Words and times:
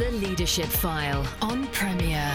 The 0.00 0.10
Leadership 0.12 0.64
File 0.64 1.26
on 1.42 1.66
Premier. 1.66 2.34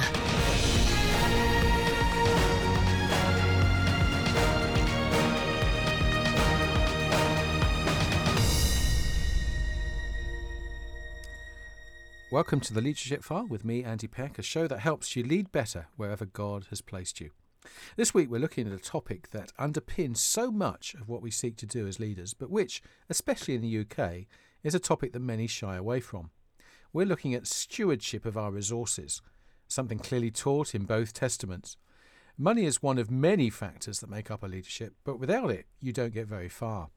Welcome 12.30 12.60
to 12.60 12.72
the 12.72 12.82
Leadership 12.82 13.24
File 13.24 13.48
with 13.48 13.66
me, 13.66 13.84
Andy 13.84 14.06
Peck, 14.06 14.38
a 14.38 14.44
show 14.44 14.68
that 14.68 14.82
helps 14.82 15.16
you 15.16 15.24
lead 15.24 15.52
better 15.52 15.88
wherever 15.96 16.26
God 16.28 16.68
has 16.70 16.82
placed 16.82 17.20
you. 17.20 17.32
This 17.96 18.14
week, 18.14 18.30
we're 18.30 18.38
looking 18.38 18.68
at 18.68 18.74
a 18.74 18.78
topic 18.78 19.32
that 19.32 19.52
underpins 19.60 20.18
so 20.18 20.52
much 20.52 20.94
of 20.94 21.10
what 21.10 21.24
we 21.24 21.32
seek 21.32 21.58
to 21.58 21.66
do 21.66 21.88
as 21.88 22.00
leaders, 22.00 22.36
but 22.36 22.52
which, 22.52 22.84
especially 23.10 23.56
in 23.56 23.62
the 23.62 23.80
UK, 23.80 24.28
is 24.62 24.76
a 24.76 24.80
topic 24.80 25.14
that 25.14 25.20
many 25.20 25.48
shy 25.48 25.76
away 25.76 26.00
from. 26.00 26.30
We're 26.96 27.06
looking 27.06 27.34
at 27.34 27.46
stewardship 27.46 28.26
of 28.26 28.38
our 28.38 28.52
resources, 28.52 29.22
something 29.68 30.00
clearly 30.00 30.32
taught 30.32 30.74
in 30.74 30.86
both 30.86 31.12
Testaments. 31.12 31.76
Money 32.38 32.64
is 32.64 32.82
one 32.82 32.98
of 32.98 33.12
many 33.12 33.50
factors 33.50 34.00
that 34.00 34.10
make 34.10 34.32
up 34.32 34.44
a 34.44 34.48
leadership, 34.48 34.94
but 35.04 35.20
without 35.20 35.52
it, 35.52 35.66
you 35.82 35.92
don't 35.92 36.14
get 36.14 36.26
very 36.26 36.48
far. 36.48 36.88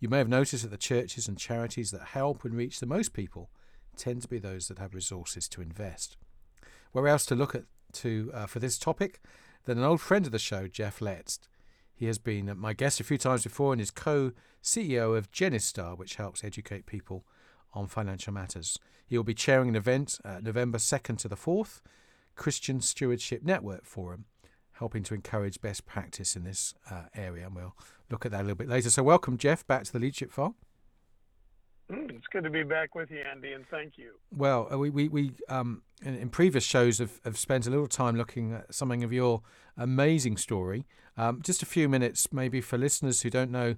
You 0.00 0.08
may 0.08 0.18
have 0.18 0.28
noticed 0.28 0.64
that 0.64 0.70
the 0.70 0.76
churches 0.76 1.28
and 1.28 1.38
charities 1.38 1.92
that 1.92 2.08
help 2.08 2.44
and 2.44 2.54
reach 2.56 2.80
the 2.80 2.86
most 2.86 3.12
people 3.12 3.50
tend 3.96 4.22
to 4.22 4.28
be 4.28 4.40
those 4.40 4.66
that 4.66 4.80
have 4.80 4.94
resources 4.94 5.46
to 5.50 5.62
invest. 5.62 6.16
Where 6.90 7.06
else 7.06 7.24
to 7.26 7.36
look 7.36 7.54
at 7.54 7.66
to 7.92 8.32
uh, 8.34 8.46
for 8.46 8.58
this 8.58 8.80
topic 8.80 9.20
than 9.64 9.78
an 9.78 9.84
old 9.84 10.00
friend 10.00 10.26
of 10.26 10.32
the 10.32 10.40
show, 10.40 10.66
Jeff 10.66 10.98
Lestz. 10.98 11.46
He 11.94 12.06
has 12.06 12.18
been 12.18 12.52
my 12.58 12.72
guest 12.72 12.98
a 12.98 13.04
few 13.04 13.16
times 13.16 13.44
before 13.44 13.72
and 13.72 13.80
is 13.80 13.92
co-CEO 13.92 15.16
of 15.16 15.30
Genistar, 15.30 15.96
which 15.96 16.16
helps 16.16 16.42
educate 16.42 16.84
people 16.84 17.24
on 17.76 17.86
financial 17.86 18.32
matters. 18.32 18.78
He 19.06 19.16
will 19.16 19.24
be 19.24 19.34
chairing 19.34 19.68
an 19.68 19.76
event 19.76 20.18
uh, 20.24 20.40
November 20.42 20.78
2nd 20.78 21.18
to 21.18 21.28
the 21.28 21.36
4th, 21.36 21.80
Christian 22.34 22.80
Stewardship 22.80 23.42
Network 23.44 23.84
Forum, 23.84 24.24
helping 24.72 25.02
to 25.04 25.14
encourage 25.14 25.60
best 25.60 25.86
practice 25.86 26.34
in 26.34 26.44
this 26.44 26.74
uh, 26.90 27.04
area. 27.14 27.46
And 27.46 27.54
we'll 27.54 27.76
look 28.10 28.26
at 28.26 28.32
that 28.32 28.40
a 28.40 28.44
little 28.44 28.56
bit 28.56 28.68
later. 28.68 28.90
So, 28.90 29.02
welcome, 29.02 29.36
Jeff, 29.38 29.66
back 29.66 29.84
to 29.84 29.92
the 29.92 29.98
Leadership 29.98 30.32
File. 30.32 30.56
Mm, 31.90 32.16
it's 32.16 32.26
good 32.32 32.42
to 32.42 32.50
be 32.50 32.64
back 32.64 32.96
with 32.96 33.10
you, 33.12 33.20
Andy, 33.30 33.52
and 33.52 33.64
thank 33.68 33.96
you. 33.96 34.14
Well, 34.32 34.68
uh, 34.72 34.78
we, 34.78 34.90
we, 34.90 35.08
we 35.08 35.32
um, 35.48 35.82
in, 36.02 36.16
in, 36.16 36.30
previous 36.30 36.64
shows 36.64 36.98
have, 36.98 37.20
have 37.24 37.38
spent 37.38 37.66
a 37.68 37.70
little 37.70 37.86
time 37.86 38.16
looking 38.16 38.54
at 38.54 38.74
something 38.74 39.04
of 39.04 39.12
your 39.12 39.42
amazing 39.76 40.36
story. 40.36 40.84
Um, 41.16 41.40
just 41.42 41.62
a 41.62 41.66
few 41.66 41.88
minutes, 41.88 42.32
maybe 42.32 42.60
for 42.60 42.76
listeners 42.76 43.22
who 43.22 43.30
don't 43.30 43.52
know 43.52 43.76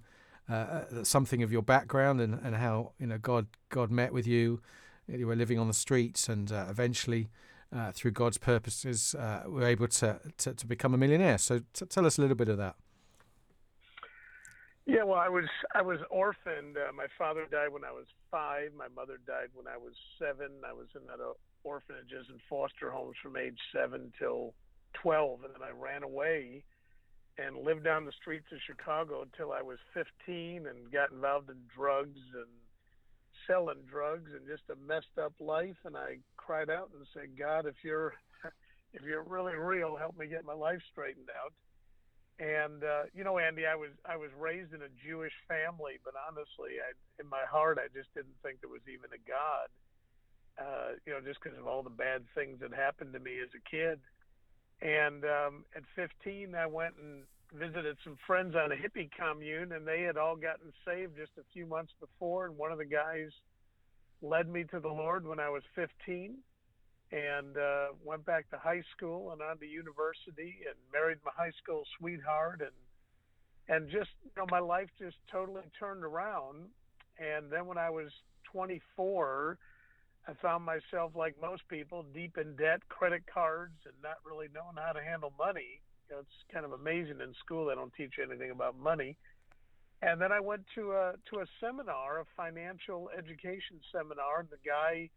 uh, 0.48 0.52
uh, 0.52 1.04
something 1.04 1.42
of 1.42 1.52
your 1.52 1.62
background 1.62 2.20
and, 2.20 2.38
and 2.42 2.56
how 2.56 2.92
you 2.98 3.06
know 3.06 3.18
God 3.18 3.46
God 3.68 3.90
met 3.90 4.12
with 4.12 4.26
you. 4.26 4.60
You 5.06 5.26
were 5.26 5.36
living 5.36 5.58
on 5.58 5.68
the 5.68 5.74
streets, 5.74 6.28
and 6.28 6.52
uh, 6.52 6.66
eventually, 6.68 7.30
uh, 7.74 7.92
through 7.92 8.10
God's 8.10 8.36
purposes, 8.36 9.14
uh, 9.14 9.44
were 9.46 9.64
able 9.64 9.88
to, 9.88 10.20
to, 10.36 10.52
to 10.52 10.66
become 10.66 10.92
a 10.92 10.98
millionaire. 10.98 11.38
So, 11.38 11.60
t- 11.72 11.86
tell 11.86 12.04
us 12.04 12.18
a 12.18 12.20
little 12.20 12.36
bit 12.36 12.50
of 12.50 12.58
that. 12.58 12.76
Yeah, 14.84 15.04
well, 15.04 15.18
I 15.18 15.28
was 15.28 15.44
I 15.74 15.82
was 15.82 15.98
orphaned. 16.10 16.76
Uh, 16.76 16.92
my 16.94 17.06
father 17.18 17.46
died 17.50 17.72
when 17.72 17.84
I 17.84 17.92
was 17.92 18.06
five. 18.30 18.72
My 18.76 18.88
mother 18.88 19.18
died 19.26 19.48
when 19.52 19.66
I 19.66 19.76
was 19.76 19.92
seven. 20.18 20.48
I 20.66 20.72
was 20.72 20.86
in 20.94 21.02
uh, 21.10 21.32
orphanages 21.62 22.26
and 22.30 22.40
foster 22.48 22.90
homes 22.90 23.16
from 23.22 23.36
age 23.36 23.58
seven 23.70 24.12
till 24.18 24.54
twelve, 24.94 25.44
and 25.44 25.52
then 25.54 25.62
I 25.62 25.78
ran 25.78 26.02
away 26.02 26.64
and 27.38 27.64
lived 27.64 27.84
down 27.84 28.04
the 28.04 28.12
streets 28.20 28.46
of 28.52 28.58
Chicago 28.66 29.22
until 29.22 29.52
I 29.52 29.62
was 29.62 29.78
15, 29.94 30.66
and 30.66 30.92
got 30.92 31.12
involved 31.12 31.50
in 31.50 31.56
drugs 31.74 32.18
and 32.34 32.50
selling 33.46 33.86
drugs 33.90 34.30
and 34.34 34.46
just 34.46 34.68
a 34.70 34.76
messed 34.86 35.16
up 35.22 35.32
life. 35.40 35.76
And 35.84 35.96
I 35.96 36.18
cried 36.36 36.70
out 36.70 36.90
and 36.94 37.06
said, 37.14 37.38
God, 37.38 37.66
if 37.66 37.76
you're 37.82 38.14
if 38.92 39.02
you're 39.02 39.22
really 39.22 39.54
real, 39.54 39.96
help 39.96 40.18
me 40.18 40.26
get 40.26 40.44
my 40.44 40.54
life 40.54 40.80
straightened 40.90 41.30
out 41.42 41.52
and 42.38 42.84
uh, 42.84 43.10
you 43.14 43.24
know, 43.24 43.38
Andy, 43.38 43.66
I 43.66 43.74
was 43.74 43.90
I 44.06 44.16
was 44.16 44.30
raised 44.38 44.72
in 44.72 44.82
a 44.82 44.92
Jewish 45.02 45.34
family, 45.50 45.98
but 46.04 46.14
honestly, 46.14 46.78
I, 46.78 46.94
in 47.18 47.26
my 47.26 47.42
heart, 47.50 47.78
I 47.82 47.90
just 47.90 48.14
didn't 48.14 48.38
think 48.42 48.62
there 48.62 48.70
was 48.70 48.86
even 48.86 49.10
a 49.10 49.22
God. 49.26 49.68
Uh, 50.58 50.90
you 51.06 51.12
know, 51.12 51.22
just 51.22 51.42
because 51.42 51.58
of 51.58 51.66
all 51.66 51.82
the 51.82 51.90
bad 51.90 52.22
things 52.34 52.58
that 52.62 52.74
happened 52.74 53.12
to 53.14 53.22
me 53.22 53.38
as 53.42 53.50
a 53.54 53.62
kid. 53.62 53.98
And 54.80 55.24
um, 55.24 55.64
at 55.74 55.82
15, 55.96 56.54
I 56.54 56.66
went 56.66 56.94
and 57.02 57.22
visited 57.52 57.96
some 58.04 58.16
friends 58.26 58.54
on 58.54 58.72
a 58.72 58.76
hippie 58.76 59.10
commune, 59.18 59.72
and 59.72 59.86
they 59.86 60.02
had 60.02 60.16
all 60.16 60.36
gotten 60.36 60.72
saved 60.86 61.16
just 61.16 61.32
a 61.38 61.42
few 61.52 61.66
months 61.66 61.92
before. 62.00 62.46
And 62.46 62.56
one 62.56 62.70
of 62.70 62.78
the 62.78 62.84
guys 62.84 63.30
led 64.22 64.48
me 64.48 64.64
to 64.64 64.80
the 64.80 64.88
Lord 64.88 65.26
when 65.26 65.40
I 65.40 65.48
was 65.48 65.62
15 65.74 66.36
and 67.10 67.56
uh, 67.56 67.86
went 68.04 68.24
back 68.26 68.50
to 68.50 68.58
high 68.58 68.82
school 68.94 69.32
and 69.32 69.40
on 69.40 69.58
to 69.58 69.66
university 69.66 70.58
and 70.66 70.76
married 70.92 71.18
my 71.24 71.30
high 71.34 71.52
school 71.62 71.84
sweetheart 71.98 72.60
and 72.60 72.70
and 73.74 73.90
just 73.90 74.10
you 74.24 74.30
know 74.36 74.46
my 74.50 74.58
life 74.58 74.88
just 74.98 75.16
totally 75.30 75.62
turned 75.78 76.04
around 76.04 76.66
and 77.18 77.50
then 77.50 77.66
when 77.66 77.78
I 77.78 77.88
was 77.88 78.08
24 78.52 79.58
I 80.28 80.34
found 80.42 80.62
myself 80.62 81.12
like 81.16 81.34
most 81.40 81.62
people 81.68 82.04
deep 82.12 82.36
in 82.36 82.54
debt 82.56 82.86
credit 82.90 83.22
cards 83.32 83.72
and 83.86 83.94
not 84.02 84.18
really 84.26 84.48
knowing 84.54 84.76
how 84.76 84.92
to 84.92 85.02
handle 85.02 85.32
money. 85.38 85.80
You 86.08 86.16
know, 86.16 86.20
it's 86.20 86.52
kind 86.52 86.66
of 86.66 86.72
amazing 86.72 87.20
in 87.22 87.32
school 87.42 87.66
they 87.66 87.74
don't 87.74 87.92
teach 87.94 88.14
anything 88.22 88.50
about 88.50 88.78
money. 88.78 89.16
And 90.02 90.20
then 90.20 90.30
I 90.30 90.38
went 90.38 90.64
to 90.74 90.92
a 90.92 91.14
to 91.30 91.40
a 91.40 91.46
seminar 91.60 92.20
a 92.20 92.24
financial 92.36 93.08
education 93.16 93.80
seminar 93.90 94.46
the 94.50 94.58
guy 94.64 95.08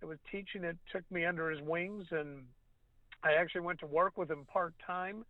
that 0.00 0.06
was 0.06 0.18
teaching 0.30 0.62
it 0.62 0.78
took 0.92 1.02
me 1.10 1.26
under 1.26 1.50
his 1.50 1.60
wings, 1.60 2.06
and 2.12 2.44
I 3.24 3.32
actually 3.32 3.62
went 3.62 3.80
to 3.80 3.86
work 3.86 4.16
with 4.16 4.30
him 4.30 4.46
part 4.46 4.72
time. 4.86 5.24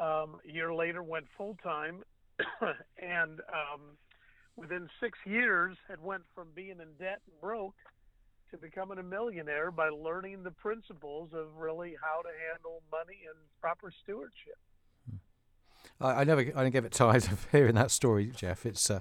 Um, 0.00 0.40
a 0.48 0.52
year 0.52 0.72
later, 0.74 1.02
went 1.02 1.26
full 1.36 1.56
time, 1.62 2.02
and 2.98 3.40
um, 3.52 3.98
within 4.56 4.88
six 5.00 5.18
years, 5.26 5.76
had 5.86 6.02
went 6.02 6.22
from 6.34 6.48
being 6.54 6.80
in 6.80 6.88
debt 6.98 7.20
and 7.26 7.40
broke 7.40 7.74
to 8.50 8.56
becoming 8.56 8.98
a 8.98 9.02
millionaire 9.02 9.70
by 9.70 9.88
learning 9.88 10.42
the 10.42 10.50
principles 10.50 11.30
of 11.32 11.46
really 11.56 11.94
how 12.02 12.22
to 12.22 12.28
handle 12.50 12.82
money 12.90 13.20
and 13.28 13.36
proper 13.60 13.92
stewardship. 14.02 14.58
I, 16.00 16.20
I 16.20 16.24
never, 16.24 16.40
I 16.40 16.64
didn't 16.64 16.72
get 16.72 16.90
tired 16.92 17.24
of 17.32 17.46
hearing 17.52 17.74
that 17.74 17.90
story, 17.90 18.32
Jeff. 18.34 18.66
It's 18.66 18.90
uh, 18.90 19.00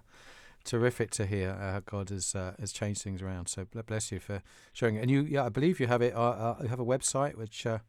terrific 0.64 1.12
to 1.12 1.26
hear 1.26 1.54
how 1.54 1.82
God 1.86 2.10
has 2.10 2.36
uh, 2.36 2.54
has 2.60 2.72
changed 2.72 3.02
things 3.02 3.22
around. 3.22 3.48
So 3.48 3.66
bless 3.88 4.12
you 4.12 4.20
for 4.20 4.42
showing 4.74 4.96
it. 4.96 5.02
And 5.02 5.12
you, 5.12 5.22
yeah, 5.22 5.46
I 5.46 5.50
believe 5.50 5.80
you 5.80 5.88
have 5.88 6.02
it. 6.02 6.14
Uh, 6.16 6.30
uh, 6.30 6.56
you 6.62 6.68
have 6.68 6.80
a 6.80 6.86
website 6.86 7.36
which 7.36 7.66
uh, 7.66 7.80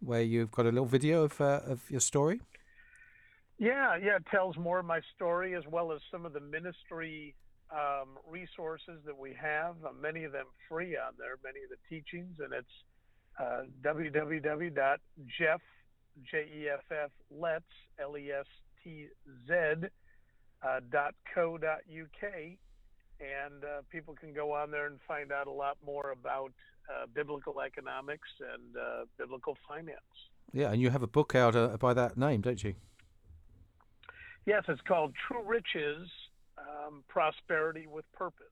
where 0.00 0.22
you've 0.22 0.50
got 0.50 0.66
a 0.66 0.70
little 0.70 0.86
video 0.86 1.24
of 1.24 1.40
uh, 1.40 1.60
of 1.66 1.90
your 1.90 2.00
story. 2.00 2.40
Yeah, 3.58 3.96
yeah, 3.96 4.16
it 4.16 4.24
tells 4.30 4.56
more 4.56 4.78
of 4.78 4.86
my 4.86 5.00
story 5.14 5.54
as 5.54 5.64
well 5.68 5.92
as 5.92 6.00
some 6.10 6.24
of 6.24 6.32
the 6.32 6.40
ministry 6.40 7.34
um, 7.72 8.18
resources 8.28 9.00
that 9.06 9.16
we 9.16 9.34
have. 9.40 9.76
Uh, 9.84 9.90
many 10.00 10.24
of 10.24 10.32
them 10.32 10.46
free 10.68 10.96
on 10.96 11.14
there. 11.18 11.36
Many 11.44 11.60
of 11.64 11.70
the 11.70 11.80
teachings, 11.88 12.36
and 12.40 12.52
it's 12.52 12.76
uh, 13.38 13.62
www.jeff 13.82 15.60
j 16.30 16.48
e 16.52 16.68
f 16.68 16.84
f 16.90 17.10
lestz 17.30 17.62
l 17.98 18.18
e 18.18 18.30
s 18.32 18.46
t 18.82 19.08
z 19.46 19.54
uh, 20.62 20.80
.co.uk, 21.34 22.22
and 23.20 23.64
uh, 23.64 23.82
people 23.90 24.14
can 24.14 24.32
go 24.34 24.52
on 24.52 24.70
there 24.70 24.86
and 24.86 24.98
find 25.06 25.32
out 25.32 25.46
a 25.46 25.52
lot 25.52 25.78
more 25.84 26.10
about 26.10 26.52
uh, 26.90 27.06
biblical 27.14 27.60
economics 27.60 28.28
and 28.52 28.76
uh, 28.76 29.04
biblical 29.16 29.56
finance. 29.66 29.98
Yeah, 30.52 30.72
and 30.72 30.80
you 30.80 30.90
have 30.90 31.02
a 31.02 31.06
book 31.06 31.34
out 31.34 31.54
uh, 31.56 31.76
by 31.78 31.94
that 31.94 32.16
name, 32.16 32.40
don't 32.40 32.62
you? 32.62 32.74
Yes, 34.46 34.64
it's 34.68 34.80
called 34.82 35.14
True 35.28 35.44
Riches: 35.46 36.08
um, 36.90 37.04
Prosperity 37.08 37.86
with 37.86 38.10
Purpose. 38.12 38.46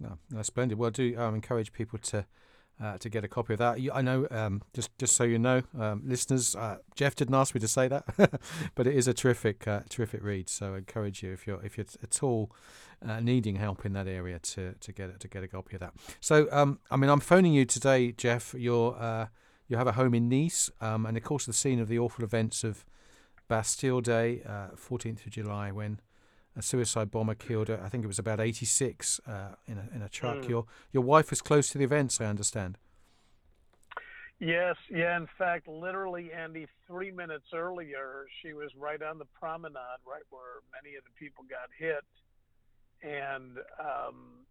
No, 0.00 0.18
no, 0.30 0.42
splendid. 0.42 0.78
Well, 0.78 0.88
I 0.88 0.90
do 0.90 1.14
um, 1.18 1.34
encourage 1.34 1.72
people 1.72 1.98
to 2.00 2.26
uh, 2.82 2.98
to 2.98 3.08
get 3.08 3.24
a 3.24 3.28
copy 3.28 3.52
of 3.52 3.60
that. 3.60 3.78
I 3.92 4.02
know, 4.02 4.26
um, 4.30 4.62
just 4.72 4.96
just 4.98 5.14
so 5.14 5.24
you 5.24 5.38
know, 5.38 5.62
um, 5.78 6.02
listeners, 6.04 6.56
uh, 6.56 6.78
Jeff 6.96 7.14
didn't 7.14 7.34
ask 7.34 7.54
me 7.54 7.60
to 7.60 7.68
say 7.68 7.88
that, 7.88 8.04
but 8.74 8.86
it 8.86 8.94
is 8.94 9.06
a 9.06 9.14
terrific 9.14 9.68
uh, 9.68 9.80
terrific 9.88 10.22
read. 10.22 10.48
So 10.48 10.74
I 10.74 10.78
encourage 10.78 11.22
you 11.22 11.32
if 11.32 11.46
you're 11.46 11.64
if 11.64 11.78
you're 11.78 11.86
at 12.02 12.22
all 12.22 12.50
uh, 13.06 13.20
needing 13.20 13.56
help 13.56 13.86
in 13.86 13.92
that 13.92 14.08
area 14.08 14.38
to 14.40 14.74
to 14.80 14.92
get 14.92 15.20
to 15.20 15.28
get 15.28 15.44
a 15.44 15.48
copy 15.48 15.76
of 15.76 15.80
that. 15.80 15.94
So 16.20 16.48
um, 16.50 16.80
I 16.90 16.96
mean, 16.96 17.10
I'm 17.10 17.20
phoning 17.20 17.54
you 17.54 17.64
today, 17.64 18.12
Jeff. 18.12 18.54
You're 18.58 18.96
uh, 18.98 19.26
you 19.68 19.76
have 19.76 19.86
a 19.86 19.92
home 19.92 20.14
in 20.14 20.28
Nice, 20.28 20.70
um, 20.80 21.06
and 21.06 21.16
of 21.16 21.22
course 21.22 21.46
the 21.46 21.52
scene 21.52 21.78
of 21.78 21.88
the 21.88 21.98
awful 21.98 22.24
events 22.24 22.64
of 22.64 22.84
Bastille 23.46 24.00
Day, 24.00 24.42
14th 24.46 25.06
uh, 25.06 25.26
of 25.26 25.30
July, 25.30 25.70
when 25.70 26.00
a 26.56 26.62
suicide 26.62 27.10
bomber 27.10 27.34
killed, 27.34 27.70
I 27.70 27.88
think 27.88 28.04
it 28.04 28.06
was 28.06 28.18
about 28.18 28.40
86 28.40 29.20
uh, 29.26 29.32
in, 29.66 29.78
a, 29.78 29.96
in 29.96 30.02
a 30.02 30.08
truck. 30.08 30.38
Mm. 30.38 30.48
Your, 30.48 30.64
your 30.92 31.02
wife 31.02 31.30
was 31.30 31.42
close 31.42 31.68
to 31.70 31.78
the 31.78 31.84
events, 31.84 32.20
I 32.20 32.26
understand. 32.26 32.78
Yes, 34.40 34.76
yeah. 34.90 35.16
In 35.16 35.28
fact, 35.38 35.68
literally, 35.68 36.30
Andy, 36.32 36.66
three 36.86 37.10
minutes 37.10 37.46
earlier, 37.54 38.26
she 38.42 38.52
was 38.52 38.70
right 38.76 39.00
on 39.00 39.18
the 39.18 39.26
promenade, 39.40 40.02
right 40.06 40.24
where 40.30 40.60
many 40.74 40.96
of 40.96 41.04
the 41.04 41.10
people 41.18 41.44
got 41.48 41.70
hit, 41.78 42.04
and 43.02 43.58
um, 43.78 44.44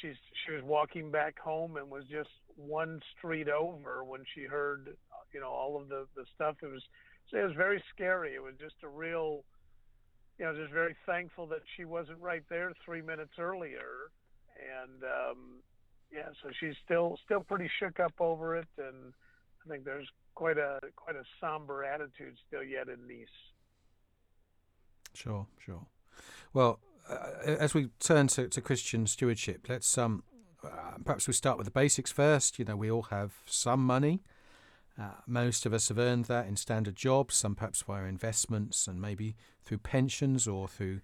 she's 0.00 0.16
she 0.44 0.52
was 0.52 0.62
walking 0.62 1.10
back 1.10 1.38
home 1.38 1.76
and 1.78 1.90
was 1.90 2.04
just 2.10 2.30
one 2.56 3.00
street 3.16 3.48
over 3.48 4.04
when 4.04 4.20
she 4.34 4.44
heard 4.44 4.94
you 5.32 5.40
know 5.40 5.48
all 5.48 5.80
of 5.80 5.88
the 5.88 6.06
the 6.16 6.24
stuff. 6.34 6.56
It 6.62 6.70
was 6.70 6.82
it 7.32 7.44
was 7.44 7.56
very 7.56 7.82
scary. 7.94 8.34
It 8.34 8.42
was 8.42 8.54
just 8.60 8.76
a 8.84 8.88
real 8.88 9.44
you 10.40 10.46
know 10.46 10.54
just 10.54 10.72
very 10.72 10.96
thankful 11.04 11.46
that 11.48 11.60
she 11.76 11.84
wasn't 11.84 12.18
right 12.18 12.42
there 12.48 12.72
three 12.82 13.02
minutes 13.02 13.32
earlier, 13.38 14.08
and 14.58 15.02
um, 15.04 15.60
yeah, 16.10 16.30
so 16.42 16.48
she's 16.58 16.74
still 16.82 17.18
still 17.26 17.40
pretty 17.40 17.70
shook 17.78 18.00
up 18.00 18.14
over 18.18 18.56
it, 18.56 18.68
and 18.78 19.12
I 19.64 19.68
think 19.68 19.84
there's 19.84 20.08
quite 20.34 20.56
a 20.56 20.80
quite 20.96 21.16
a 21.16 21.24
somber 21.40 21.84
attitude 21.84 22.36
still 22.48 22.64
yet 22.64 22.88
in 22.88 23.06
Nice. 23.06 23.28
Sure, 25.12 25.46
sure. 25.62 25.84
Well, 26.54 26.80
uh, 27.08 27.32
as 27.44 27.74
we 27.74 27.90
turn 27.98 28.28
to, 28.28 28.48
to 28.48 28.60
Christian 28.62 29.06
stewardship, 29.06 29.66
let's 29.68 29.98
um, 29.98 30.22
uh, 30.64 30.96
perhaps 31.04 31.26
we 31.26 31.34
start 31.34 31.58
with 31.58 31.66
the 31.66 31.70
basics 31.70 32.10
first. 32.10 32.58
You 32.58 32.64
know, 32.64 32.76
we 32.76 32.90
all 32.90 33.02
have 33.10 33.32
some 33.44 33.84
money. 33.84 34.22
Uh, 35.00 35.12
most 35.26 35.64
of 35.64 35.72
us 35.72 35.88
have 35.88 35.98
earned 35.98 36.26
that 36.26 36.46
in 36.46 36.56
standard 36.56 36.96
jobs, 36.96 37.34
some 37.34 37.54
perhaps 37.54 37.82
via 37.82 38.04
investments 38.04 38.86
and 38.86 39.00
maybe 39.00 39.34
through 39.62 39.78
pensions 39.78 40.46
or 40.46 40.68
through 40.68 41.00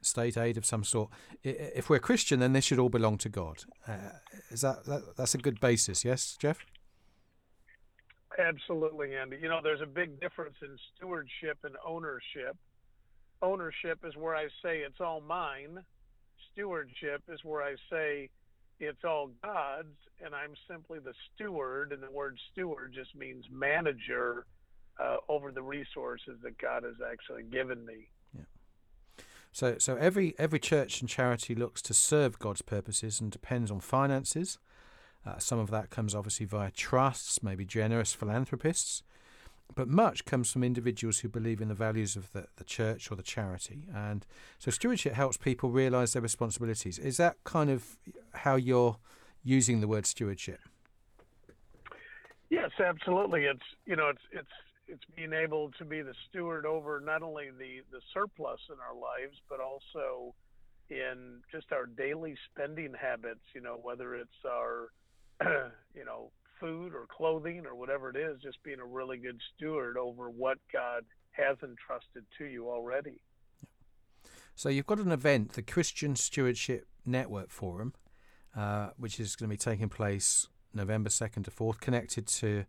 state 0.00 0.36
aid 0.36 0.56
of 0.56 0.64
some 0.64 0.82
sort. 0.82 1.10
If 1.44 1.88
we're 1.88 1.98
Christian, 2.00 2.40
then 2.40 2.52
this 2.54 2.64
should 2.64 2.78
all 2.78 2.88
belong 2.88 3.18
to 3.18 3.28
God. 3.28 3.64
Uh, 3.86 4.18
is 4.50 4.62
that, 4.62 4.84
that 4.86 5.16
that's 5.16 5.34
a 5.34 5.38
good 5.38 5.60
basis? 5.60 6.04
Yes, 6.04 6.36
Jeff. 6.38 6.66
Absolutely, 8.38 9.14
Andy. 9.14 9.38
You 9.40 9.48
know, 9.48 9.60
there's 9.62 9.80
a 9.80 9.86
big 9.86 10.20
difference 10.20 10.56
in 10.60 10.76
stewardship 10.96 11.58
and 11.62 11.76
ownership 11.86 12.56
ownership 13.42 13.98
is 14.04 14.16
where 14.16 14.34
I 14.34 14.46
say 14.62 14.78
it's 14.78 15.00
all 15.00 15.20
mine. 15.20 15.78
Stewardship 16.52 17.22
is 17.28 17.40
where 17.44 17.62
I 17.62 17.76
say 17.90 18.30
it's 18.80 19.04
all 19.04 19.30
God's, 19.42 19.96
and 20.24 20.34
I'm 20.34 20.54
simply 20.68 20.98
the 20.98 21.14
steward. 21.34 21.92
And 21.92 22.02
the 22.02 22.10
word 22.10 22.38
steward 22.52 22.92
just 22.94 23.14
means 23.14 23.44
manager 23.50 24.46
uh, 24.98 25.16
over 25.28 25.52
the 25.52 25.62
resources 25.62 26.38
that 26.42 26.58
God 26.58 26.84
has 26.84 26.96
actually 27.10 27.44
given 27.44 27.84
me. 27.84 28.08
Yeah. 28.36 28.44
So, 29.52 29.76
so 29.78 29.96
every 29.96 30.34
every 30.38 30.58
church 30.58 31.00
and 31.00 31.08
charity 31.08 31.54
looks 31.54 31.82
to 31.82 31.94
serve 31.94 32.38
God's 32.38 32.62
purposes 32.62 33.20
and 33.20 33.30
depends 33.30 33.70
on 33.70 33.80
finances. 33.80 34.58
Uh, 35.26 35.38
some 35.38 35.58
of 35.58 35.70
that 35.70 35.90
comes 35.90 36.14
obviously 36.14 36.46
via 36.46 36.70
trusts, 36.70 37.42
maybe 37.42 37.64
generous 37.64 38.14
philanthropists 38.14 39.02
but 39.74 39.88
much 39.88 40.24
comes 40.24 40.50
from 40.50 40.62
individuals 40.62 41.18
who 41.18 41.28
believe 41.28 41.60
in 41.60 41.68
the 41.68 41.74
values 41.74 42.16
of 42.16 42.32
the, 42.32 42.46
the 42.56 42.64
church 42.64 43.10
or 43.10 43.16
the 43.16 43.22
charity. 43.22 43.86
And 43.94 44.26
so 44.58 44.70
stewardship 44.70 45.14
helps 45.14 45.36
people 45.36 45.70
realize 45.70 46.12
their 46.12 46.22
responsibilities. 46.22 46.98
Is 46.98 47.16
that 47.18 47.36
kind 47.44 47.70
of 47.70 47.98
how 48.32 48.56
you're 48.56 48.96
using 49.42 49.80
the 49.80 49.88
word 49.88 50.06
stewardship? 50.06 50.60
Yes, 52.50 52.70
absolutely. 52.78 53.44
It's 53.44 53.66
you 53.86 53.96
know 53.96 54.08
it's 54.08 54.22
it's 54.32 54.48
it's 54.88 55.02
being 55.16 55.32
able 55.32 55.72
to 55.78 55.84
be 55.84 56.00
the 56.02 56.14
steward 56.28 56.64
over 56.64 57.00
not 57.04 57.22
only 57.22 57.50
the 57.50 57.80
the 57.90 58.00
surplus 58.14 58.60
in 58.68 58.76
our 58.80 58.94
lives, 58.94 59.36
but 59.48 59.60
also 59.60 60.34
in 60.88 61.40
just 61.50 61.72
our 61.72 61.86
daily 61.86 62.36
spending 62.50 62.92
habits. 62.94 63.40
You 63.52 63.62
know, 63.62 63.78
whether 63.82 64.14
it's 64.14 64.44
our 64.48 64.90
you 65.94 66.04
know 66.04 66.30
food 66.60 66.94
or 66.94 67.06
clothing 67.06 67.64
or 67.66 67.74
whatever 67.74 68.10
it 68.10 68.16
is, 68.16 68.40
just 68.42 68.62
being 68.62 68.80
a 68.80 68.84
really 68.84 69.18
good 69.18 69.40
steward 69.54 69.96
over 69.96 70.30
what 70.30 70.58
God 70.72 71.04
has 71.32 71.56
entrusted 71.62 72.24
to 72.38 72.44
you 72.44 72.68
already. 72.68 73.20
So 74.54 74.68
you've 74.68 74.86
got 74.86 75.00
an 75.00 75.12
event, 75.12 75.52
the 75.52 75.62
Christian 75.62 76.16
Stewardship 76.16 76.86
Network 77.04 77.50
Forum, 77.50 77.92
uh, 78.56 78.90
which 78.96 79.20
is 79.20 79.36
going 79.36 79.50
to 79.50 79.52
be 79.52 79.58
taking 79.58 79.90
place 79.90 80.48
November 80.72 81.10
second 81.10 81.42
to 81.44 81.50
fourth, 81.50 81.80
connected 81.80 82.26
to 82.26 82.64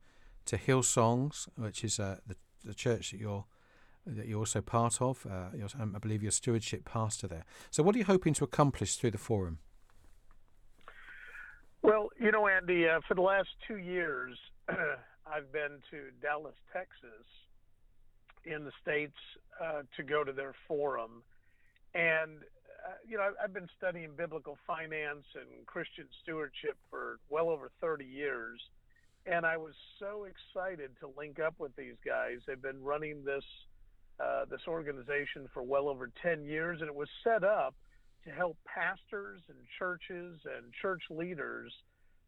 to 0.45 0.57
Hillsongs, 0.57 1.47
which 1.55 1.83
is 1.83 1.99
uh, 1.99 2.17
the 2.25 2.35
the 2.63 2.73
church 2.73 3.11
that 3.11 3.19
you're 3.19 3.45
that 4.05 4.27
you're 4.27 4.39
also 4.39 4.61
part 4.61 5.01
of. 5.01 5.25
Uh, 5.25 5.49
I 5.79 5.99
believe 5.99 6.23
you're 6.23 6.31
stewardship 6.31 6.85
pastor 6.85 7.27
there. 7.27 7.45
So 7.71 7.83
what 7.83 7.95
are 7.95 7.99
you 7.99 8.05
hoping 8.05 8.33
to 8.35 8.43
accomplish 8.43 8.95
through 8.95 9.11
the 9.11 9.17
forum? 9.17 9.59
Well, 11.83 12.09
you 12.19 12.31
know, 12.31 12.47
Andy, 12.47 12.87
uh, 12.87 12.99
for 13.07 13.13
the 13.13 13.21
last 13.21 13.49
two 13.67 13.77
years, 13.77 14.37
I've 14.69 15.51
been 15.51 15.79
to 15.91 16.09
Dallas, 16.21 16.55
Texas, 16.73 17.25
in 18.45 18.63
the 18.63 18.71
States 18.81 19.17
uh, 19.61 19.81
to 19.95 20.03
go 20.03 20.23
to 20.23 20.31
their 20.31 20.53
forum. 20.67 21.23
And, 21.93 22.39
uh, 22.85 22.97
you 23.07 23.17
know, 23.17 23.31
I've 23.43 23.53
been 23.53 23.69
studying 23.77 24.11
biblical 24.17 24.57
finance 24.65 25.25
and 25.35 25.65
Christian 25.65 26.05
stewardship 26.23 26.77
for 26.89 27.19
well 27.29 27.49
over 27.49 27.71
30 27.81 28.05
years. 28.05 28.59
And 29.25 29.45
I 29.45 29.57
was 29.57 29.73
so 29.99 30.25
excited 30.25 30.91
to 31.01 31.11
link 31.17 31.39
up 31.39 31.55
with 31.59 31.75
these 31.75 31.95
guys. 32.05 32.37
They've 32.47 32.61
been 32.61 32.81
running 32.81 33.23
this 33.25 33.43
uh, 34.19 34.45
this 34.49 34.61
organization 34.67 35.47
for 35.53 35.61
well 35.61 35.87
over 35.87 36.09
10 36.23 36.43
years, 36.43 36.79
and 36.81 36.87
it 36.87 36.95
was 36.95 37.09
set 37.23 37.43
up 37.43 37.75
to 38.27 38.33
help 38.33 38.57
pastors 38.67 39.41
and 39.47 39.57
churches 39.79 40.39
and 40.43 40.73
church 40.81 41.01
leaders 41.09 41.71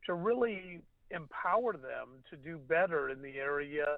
to 0.06 0.14
really 0.14 0.82
empower 1.12 1.74
them 1.74 2.24
to 2.30 2.38
do 2.38 2.58
better 2.58 3.10
in 3.10 3.22
the 3.22 3.36
area 3.36 3.98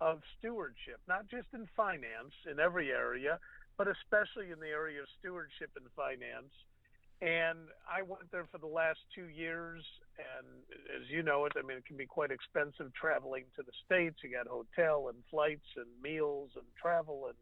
of 0.00 0.20
stewardship, 0.38 0.98
not 1.06 1.28
just 1.28 1.46
in 1.52 1.68
finance, 1.76 2.32
in 2.50 2.58
every 2.58 2.90
area, 2.90 3.38
but 3.76 3.86
especially 3.86 4.50
in 4.50 4.58
the 4.60 4.68
area 4.68 5.00
of 5.00 5.06
stewardship 5.20 5.70
and 5.76 5.86
finance. 5.94 6.52
And 7.20 7.68
I 7.86 8.02
went 8.02 8.32
there 8.32 8.46
for 8.50 8.58
the 8.58 8.66
last 8.66 8.98
two 9.14 9.28
years, 9.28 9.84
and 10.18 10.46
as 11.00 11.08
you 11.08 11.22
know 11.22 11.44
it, 11.44 11.52
I 11.56 11.62
mean, 11.62 11.76
it 11.76 11.86
can 11.86 11.96
be 11.96 12.06
quite 12.06 12.32
expensive 12.32 12.92
traveling 12.94 13.44
to 13.56 13.62
the 13.62 13.70
States. 13.86 14.16
You 14.24 14.32
got 14.32 14.48
hotel 14.48 15.06
and 15.08 15.18
flights 15.30 15.68
and 15.76 15.86
meals 16.02 16.50
and 16.56 16.64
travel 16.80 17.26
and 17.28 17.36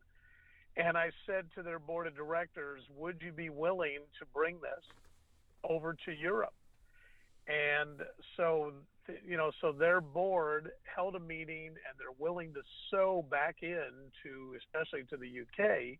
and 0.80 0.96
I 0.96 1.10
said 1.26 1.46
to 1.56 1.62
their 1.62 1.78
board 1.78 2.06
of 2.06 2.16
directors, 2.16 2.82
would 2.96 3.20
you 3.20 3.32
be 3.32 3.50
willing 3.50 3.98
to 4.18 4.26
bring 4.34 4.56
this 4.56 4.84
over 5.68 5.94
to 6.06 6.12
Europe? 6.12 6.54
And 7.46 8.00
so, 8.36 8.72
you 9.26 9.36
know, 9.36 9.50
so 9.60 9.72
their 9.72 10.00
board 10.00 10.70
held 10.84 11.16
a 11.16 11.20
meeting 11.20 11.68
and 11.68 11.98
they're 11.98 12.16
willing 12.18 12.54
to 12.54 12.60
sow 12.90 13.26
back 13.30 13.56
in 13.62 13.90
to, 14.22 14.56
especially 14.58 15.04
to 15.10 15.16
the 15.16 15.40
UK. 15.42 15.98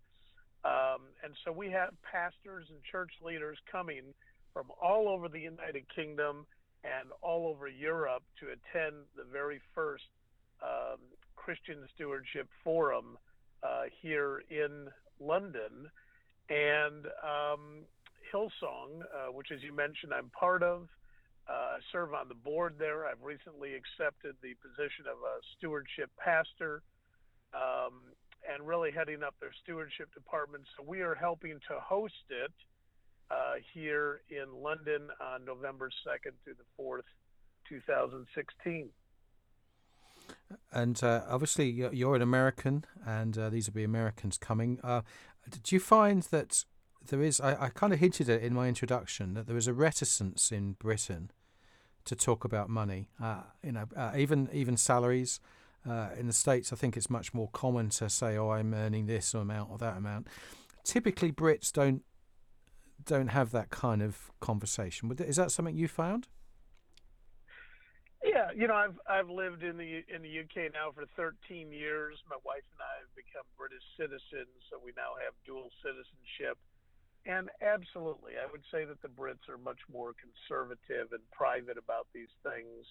Um, 0.65 1.09
and 1.25 1.35
so 1.45 1.53
we 1.53 1.71
have 1.71 1.91
pastors 2.03 2.67
and 2.71 2.79
church 2.91 3.13
leaders 3.23 3.59
coming 3.71 4.15
from 4.53 4.67
all 4.81 5.09
over 5.09 5.29
the 5.29 5.41
United 5.41 5.85
Kingdom 5.95 6.47
and 6.85 7.11
all 7.23 7.49
over 7.49 7.69
Europe 7.69 8.23
to 8.41 8.47
attend 8.47 8.97
the 9.17 9.25
very 9.31 9.61
first 9.75 10.05
um, 10.63 10.99
Christian 11.37 11.87
Stewardship 11.95 12.49
Forum 12.65 13.19
uh, 13.63 13.83
here 14.03 14.43
in 14.51 14.89
London. 15.21 15.91
And 16.49 17.07
um, 17.23 17.85
Hillsong, 18.33 19.03
uh, 19.03 19.33
which, 19.33 19.49
as 19.53 19.63
you 19.63 19.75
mentioned, 19.75 20.13
I'm 20.15 20.31
part 20.31 20.63
of, 20.63 20.89
uh, 21.49 21.79
serve 21.93 22.15
on 22.15 22.29
the 22.29 22.35
board 22.35 22.75
there. 22.79 23.07
I've 23.07 23.23
recently 23.23 23.75
accepted 23.75 24.37
the 24.43 24.55
position 24.63 25.07
of 25.11 25.19
a 25.19 25.43
stewardship 25.57 26.11
pastor 26.19 26.83
um, 27.55 28.15
and 28.49 28.67
really 28.67 28.91
heading 28.91 29.23
up 29.23 29.35
their 29.41 29.53
stewardship 29.63 30.13
department. 30.15 30.65
So 30.77 30.85
we 30.87 31.01
are 31.01 31.15
helping 31.15 31.59
to 31.69 31.81
host 31.81 32.27
it 32.31 32.53
uh, 33.31 33.55
here 33.75 34.23
in 34.29 34.63
London 34.63 35.09
on 35.21 35.45
November 35.45 35.91
2nd 36.07 36.33
through 36.45 36.55
the 36.55 36.83
4th, 36.83 37.07
2016. 37.69 38.89
And 40.73 41.03
uh, 41.03 41.23
obviously, 41.29 41.71
you're 41.71 42.17
an 42.17 42.23
American, 42.23 42.85
and 43.07 43.37
uh, 43.37 43.51
these 43.51 43.67
will 43.69 43.75
be 43.75 43.85
Americans 43.85 44.39
coming. 44.39 44.81
Uh, 44.83 45.03
did 45.49 45.71
you 45.73 45.81
find 45.81 46.23
that 46.25 46.65
there 47.07 47.23
is? 47.23 47.41
I, 47.41 47.65
I 47.65 47.69
kind 47.69 47.93
of 47.93 47.99
hinted 47.99 48.29
in 48.29 48.55
my 48.55 48.69
introduction 48.69 49.35
that 49.35 49.47
there 49.47 49.57
is 49.57 49.67
a 49.67 49.73
reticence 49.73 50.53
in 50.53 50.73
Britain 50.73 51.31
to 52.05 52.17
talk 52.17 52.45
about 52.45 52.69
money. 52.69 53.09
Uh, 53.23 53.43
you 53.63 53.73
know, 53.73 53.87
uh, 53.97 54.13
even 54.17 54.49
even 54.53 54.77
salaries. 54.77 55.41
Uh, 55.89 56.11
in 56.19 56.27
the 56.27 56.33
states, 56.33 56.75
I 56.75 56.77
think 56.77 56.95
it's 56.95 57.09
much 57.09 57.33
more 57.33 57.49
common 57.53 57.89
to 57.91 58.11
say, 58.11 58.37
"Oh, 58.37 58.51
I'm 58.51 58.75
earning 58.75 59.07
this 59.07 59.33
amount 59.33 59.71
or 59.71 59.79
that 59.79 59.97
amount." 59.97 60.27
Typically, 60.85 61.33
Brits 61.33 61.73
don't 61.73 62.03
don't 63.05 63.29
have 63.29 63.51
that 63.53 63.71
kind 63.71 64.03
of 64.03 64.31
conversation. 64.41 65.11
Is 65.21 65.37
that 65.37 65.51
something 65.51 65.75
you 65.75 65.89
found? 65.89 66.29
You 68.57 68.67
know, 68.67 68.75
I've 68.75 68.99
I've 69.09 69.31
lived 69.31 69.63
in 69.63 69.77
the 69.77 70.03
in 70.09 70.23
the 70.23 70.33
UK 70.43 70.73
now 70.73 70.93
for 70.93 71.05
13 71.17 71.73
years. 71.73 72.17
My 72.29 72.39
wife 72.45 72.67
and 72.75 72.83
I 72.83 72.95
have 73.05 73.13
become 73.15 73.47
British 73.57 73.85
citizens, 73.97 74.51
so 74.71 74.79
we 74.83 74.93
now 74.97 75.19
have 75.23 75.35
dual 75.47 75.71
citizenship. 75.83 76.59
And 77.27 77.51
absolutely, 77.61 78.41
I 78.41 78.49
would 78.51 78.65
say 78.73 78.85
that 78.89 79.03
the 79.03 79.13
Brits 79.13 79.45
are 79.49 79.61
much 79.61 79.81
more 79.93 80.17
conservative 80.17 81.13
and 81.13 81.21
private 81.31 81.77
about 81.77 82.09
these 82.15 82.33
things. 82.43 82.87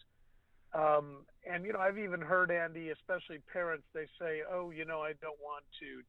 Um, 0.74 1.26
and 1.50 1.66
you 1.66 1.74
know, 1.74 1.80
I've 1.82 1.98
even 1.98 2.22
heard 2.22 2.52
Andy, 2.52 2.90
especially 2.94 3.42
parents, 3.52 3.86
they 3.94 4.06
say, 4.22 4.44
"Oh, 4.46 4.70
you 4.70 4.86
know, 4.86 5.02
I 5.02 5.14
don't 5.18 5.40
want 5.42 5.66
to 5.82 6.04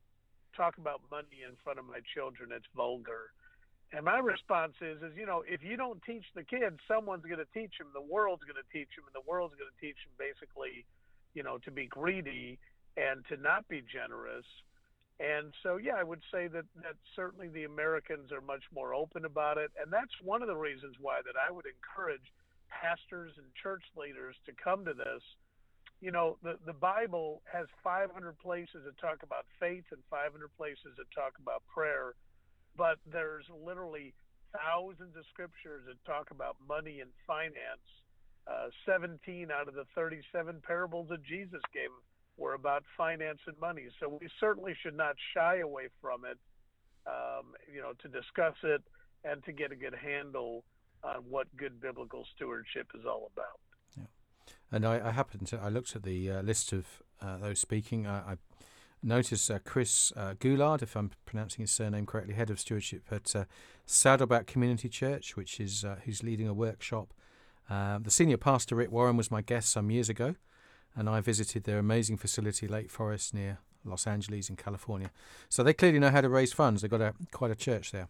talk 0.54 0.76
about 0.76 1.00
money 1.10 1.48
in 1.48 1.56
front 1.64 1.78
of 1.78 1.86
my 1.86 2.00
children. 2.12 2.52
It's 2.52 2.68
vulgar." 2.76 3.32
And 3.92 4.04
my 4.04 4.18
response 4.18 4.74
is, 4.80 5.02
is 5.02 5.12
you 5.16 5.26
know, 5.26 5.42
if 5.46 5.62
you 5.62 5.76
don't 5.76 6.00
teach 6.02 6.24
the 6.34 6.44
kids, 6.44 6.78
someone's 6.86 7.24
going 7.24 7.42
to 7.42 7.52
teach 7.52 7.74
them. 7.78 7.88
The 7.92 8.00
world's 8.00 8.44
going 8.44 8.60
to 8.60 8.70
teach 8.70 8.94
them, 8.94 9.04
and 9.06 9.14
the 9.14 9.26
world's 9.28 9.54
going 9.58 9.70
to 9.70 9.80
teach 9.82 9.98
them 10.06 10.14
basically, 10.14 10.86
you 11.34 11.42
know, 11.42 11.58
to 11.66 11.70
be 11.70 11.86
greedy 11.86 12.58
and 12.96 13.26
to 13.26 13.36
not 13.36 13.66
be 13.66 13.82
generous. 13.82 14.46
And 15.18 15.52
so, 15.62 15.76
yeah, 15.76 15.98
I 15.98 16.04
would 16.04 16.22
say 16.32 16.46
that 16.48 16.64
that 16.82 16.96
certainly 17.14 17.48
the 17.48 17.64
Americans 17.64 18.32
are 18.32 18.40
much 18.40 18.62
more 18.72 18.94
open 18.94 19.24
about 19.26 19.58
it, 19.58 19.70
and 19.74 19.92
that's 19.92 20.14
one 20.22 20.40
of 20.40 20.48
the 20.48 20.56
reasons 20.56 20.96
why 21.00 21.20
that 21.26 21.34
I 21.34 21.50
would 21.50 21.66
encourage 21.66 22.24
pastors 22.70 23.34
and 23.36 23.46
church 23.60 23.82
leaders 23.98 24.36
to 24.46 24.52
come 24.54 24.86
to 24.86 24.94
this. 24.94 25.20
You 26.00 26.10
know, 26.10 26.38
the 26.42 26.56
the 26.64 26.72
Bible 26.72 27.42
has 27.52 27.66
500 27.82 28.38
places 28.38 28.86
that 28.86 28.96
talk 28.96 29.22
about 29.22 29.44
faith 29.58 29.84
and 29.90 30.00
500 30.08 30.30
places 30.56 30.94
that 30.96 31.10
talk 31.12 31.34
about 31.42 31.66
prayer 31.66 32.14
but 32.80 32.96
there's 33.12 33.44
literally 33.62 34.14
thousands 34.56 35.14
of 35.14 35.24
scriptures 35.30 35.82
that 35.86 36.02
talk 36.10 36.30
about 36.30 36.56
money 36.66 37.00
and 37.00 37.10
finance. 37.26 37.84
Uh, 38.48 38.72
17 38.88 39.48
out 39.52 39.68
of 39.68 39.74
the 39.74 39.84
37 39.94 40.62
parables 40.66 41.06
that 41.10 41.22
Jesus 41.22 41.60
gave 41.74 41.90
were 42.38 42.54
about 42.54 42.82
finance 42.96 43.38
and 43.46 43.54
money. 43.60 43.88
So 44.00 44.18
we 44.18 44.28
certainly 44.40 44.72
should 44.82 44.96
not 44.96 45.14
shy 45.34 45.58
away 45.58 45.88
from 46.00 46.24
it, 46.24 46.38
um, 47.06 47.52
you 47.70 47.82
know, 47.82 47.92
to 48.00 48.08
discuss 48.08 48.56
it 48.62 48.80
and 49.24 49.44
to 49.44 49.52
get 49.52 49.72
a 49.72 49.76
good 49.76 49.94
handle 49.94 50.64
on 51.04 51.16
what 51.28 51.54
good 51.58 51.82
biblical 51.82 52.24
stewardship 52.34 52.86
is 52.98 53.04
all 53.04 53.30
about. 53.36 53.60
Yeah. 53.94 54.54
And 54.72 54.86
I, 54.86 55.08
I 55.08 55.10
happened 55.10 55.48
to, 55.48 55.60
I 55.60 55.68
looked 55.68 55.94
at 55.94 56.02
the 56.02 56.30
uh, 56.30 56.40
list 56.40 56.72
of 56.72 56.86
uh, 57.20 57.36
those 57.36 57.60
speaking. 57.60 58.06
I, 58.06 58.32
I 58.32 58.36
Notice 59.02 59.48
uh, 59.48 59.58
Chris 59.64 60.12
uh, 60.14 60.34
Goulard, 60.38 60.82
if 60.82 60.94
I'm 60.94 61.10
pronouncing 61.24 61.62
his 61.62 61.70
surname 61.70 62.04
correctly, 62.04 62.34
head 62.34 62.50
of 62.50 62.60
stewardship 62.60 63.04
at 63.10 63.34
uh, 63.34 63.44
Saddleback 63.86 64.46
Community 64.46 64.90
Church, 64.90 65.36
which 65.36 65.58
is 65.58 65.84
uh, 65.84 65.96
who's 66.04 66.22
leading 66.22 66.46
a 66.46 66.52
workshop. 66.52 67.14
Uh, 67.70 67.98
the 67.98 68.10
senior 68.10 68.36
pastor 68.36 68.76
Rick 68.76 68.92
Warren 68.92 69.16
was 69.16 69.30
my 69.30 69.40
guest 69.40 69.70
some 69.70 69.90
years 69.90 70.10
ago, 70.10 70.34
and 70.94 71.08
I 71.08 71.22
visited 71.22 71.64
their 71.64 71.78
amazing 71.78 72.18
facility, 72.18 72.68
Lake 72.68 72.90
Forest, 72.90 73.32
near 73.32 73.58
Los 73.86 74.06
Angeles 74.06 74.50
in 74.50 74.56
California. 74.56 75.10
So 75.48 75.62
they 75.62 75.72
clearly 75.72 75.98
know 75.98 76.10
how 76.10 76.20
to 76.20 76.28
raise 76.28 76.52
funds. 76.52 76.82
They've 76.82 76.90
got 76.90 77.00
a 77.00 77.14
quite 77.30 77.50
a 77.50 77.56
church 77.56 77.92
there. 77.92 78.08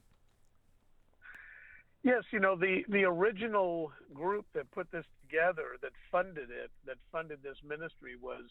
Yes, 2.02 2.25
you 2.32 2.40
know 2.40 2.56
the 2.56 2.82
the 2.88 3.04
original 3.04 3.92
group 4.12 4.47
that 4.54 4.70
put 4.73 4.90
this 4.90 5.04
together, 5.23 5.76
that 5.82 5.92
funded 6.11 6.50
it, 6.50 6.70
that 6.87 6.97
funded 7.12 7.42
this 7.42 7.59
ministry 7.62 8.16
was 8.20 8.42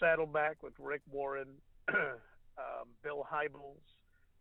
Saddleback 0.00 0.62
with 0.62 0.74
Rick 0.78 1.02
Warren, 1.10 1.48
um, 1.94 2.88
Bill 3.02 3.26
Hybels, 3.30 3.82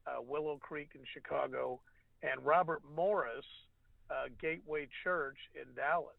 uh, 0.08 0.22
Willow 0.22 0.58
Creek 0.58 0.90
in 0.96 1.02
Chicago, 1.14 1.80
and 2.24 2.44
Robert 2.46 2.82
Morris, 2.96 3.46
uh, 4.10 4.30
Gateway 4.42 4.88
Church 5.04 5.38
in 5.56 5.74
Dallas. 5.76 6.14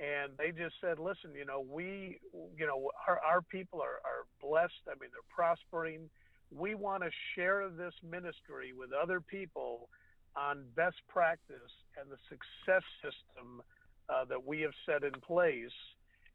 And 0.00 0.32
they 0.38 0.50
just 0.50 0.76
said, 0.80 0.98
listen, 0.98 1.34
you 1.36 1.44
know, 1.44 1.60
we, 1.60 2.18
you 2.56 2.66
know, 2.66 2.90
our, 3.06 3.20
our 3.20 3.42
people 3.42 3.82
are, 3.82 4.00
are 4.04 4.24
blessed. 4.40 4.80
I 4.88 4.92
mean, 4.98 5.10
they're 5.12 5.34
prospering. 5.34 6.08
We 6.50 6.74
want 6.74 7.02
to 7.02 7.10
share 7.34 7.68
this 7.68 7.92
ministry 8.02 8.72
with 8.72 8.90
other 8.92 9.20
people 9.20 9.90
on 10.36 10.64
best 10.74 10.96
practice 11.08 11.72
and 12.00 12.10
the 12.10 12.16
success 12.30 12.82
system 13.02 13.62
uh, 14.08 14.24
that 14.24 14.44
we 14.44 14.60
have 14.62 14.72
set 14.86 15.04
in 15.04 15.12
place 15.20 15.76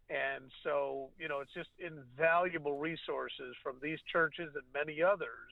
and 0.10 0.52
so, 0.64 1.10
you 1.20 1.28
know, 1.28 1.40
it's 1.40 1.54
just 1.54 1.70
invaluable 1.80 2.78
resources 2.78 3.56
from 3.64 3.78
these 3.82 3.98
churches 4.12 4.52
and 4.54 4.64
many 4.74 5.02
others 5.02 5.50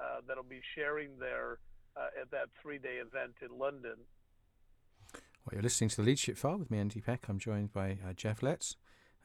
uh, 0.00 0.20
that'll 0.26 0.42
be 0.42 0.60
sharing 0.74 1.10
there 1.20 1.58
uh, 1.96 2.20
at 2.20 2.30
that 2.32 2.48
three 2.60 2.78
day 2.78 2.96
event 2.96 3.34
in 3.40 3.56
London. 3.56 3.94
Well, 5.12 5.52
you're 5.52 5.62
listening 5.62 5.90
to 5.90 5.96
the 5.96 6.02
Leadership 6.02 6.36
File 6.36 6.58
with 6.58 6.70
me, 6.70 6.78
Andy 6.78 7.00
Peck. 7.00 7.26
I'm 7.28 7.38
joined 7.38 7.72
by 7.72 7.98
uh, 8.04 8.14
Jeff 8.14 8.40
Lestz. 8.40 8.76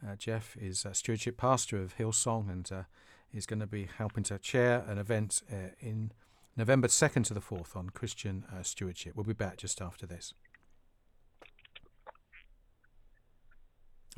Uh, 0.05 0.15
Jeff 0.15 0.55
is 0.57 0.85
a 0.85 0.93
stewardship 0.93 1.37
pastor 1.37 1.81
of 1.81 1.97
Hillsong 1.97 2.49
and 2.49 2.71
uh, 2.71 2.83
is 3.33 3.45
going 3.45 3.59
to 3.59 3.67
be 3.67 3.89
helping 3.97 4.23
to 4.25 4.37
chair 4.37 4.85
an 4.87 4.97
event 4.97 5.41
uh, 5.51 5.71
in 5.79 6.11
November 6.55 6.87
2nd 6.87 7.23
to 7.25 7.33
the 7.33 7.41
4th 7.41 7.75
on 7.75 7.89
Christian 7.89 8.43
stewardship. 8.63 9.15
We'll 9.15 9.23
be 9.25 9.33
back 9.33 9.57
just 9.57 9.81
after 9.81 10.05
this. 10.05 10.33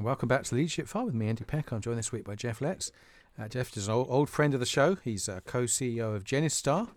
Welcome 0.03 0.29
back 0.29 0.43
to 0.45 0.55
Leadership 0.55 0.87
File 0.87 1.05
with 1.05 1.13
me, 1.13 1.27
Andy 1.27 1.43
Peck. 1.43 1.71
I'm 1.71 1.79
joined 1.79 1.99
this 1.99 2.11
week 2.11 2.23
by 2.23 2.33
Jeff 2.33 2.59
Lestz. 2.59 2.91
Uh, 3.39 3.47
Jeff 3.47 3.77
is 3.77 3.87
an 3.87 3.93
old, 3.93 4.07
old, 4.09 4.29
friend 4.31 4.55
of 4.55 4.59
the 4.59 4.65
show. 4.65 4.95
He's 4.95 5.27
a 5.27 5.41
co 5.41 5.65
CEO 5.65 6.15
of 6.15 6.23
Genistar, 6.23 6.89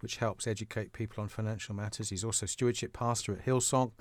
which 0.00 0.18
helps 0.18 0.46
educate 0.46 0.92
people 0.92 1.22
on 1.22 1.28
financial 1.28 1.74
matters. 1.74 2.10
He's 2.10 2.22
also 2.22 2.44
stewardship 2.44 2.92
pastor 2.92 3.32
at 3.32 3.46
Hillsong 3.46 3.92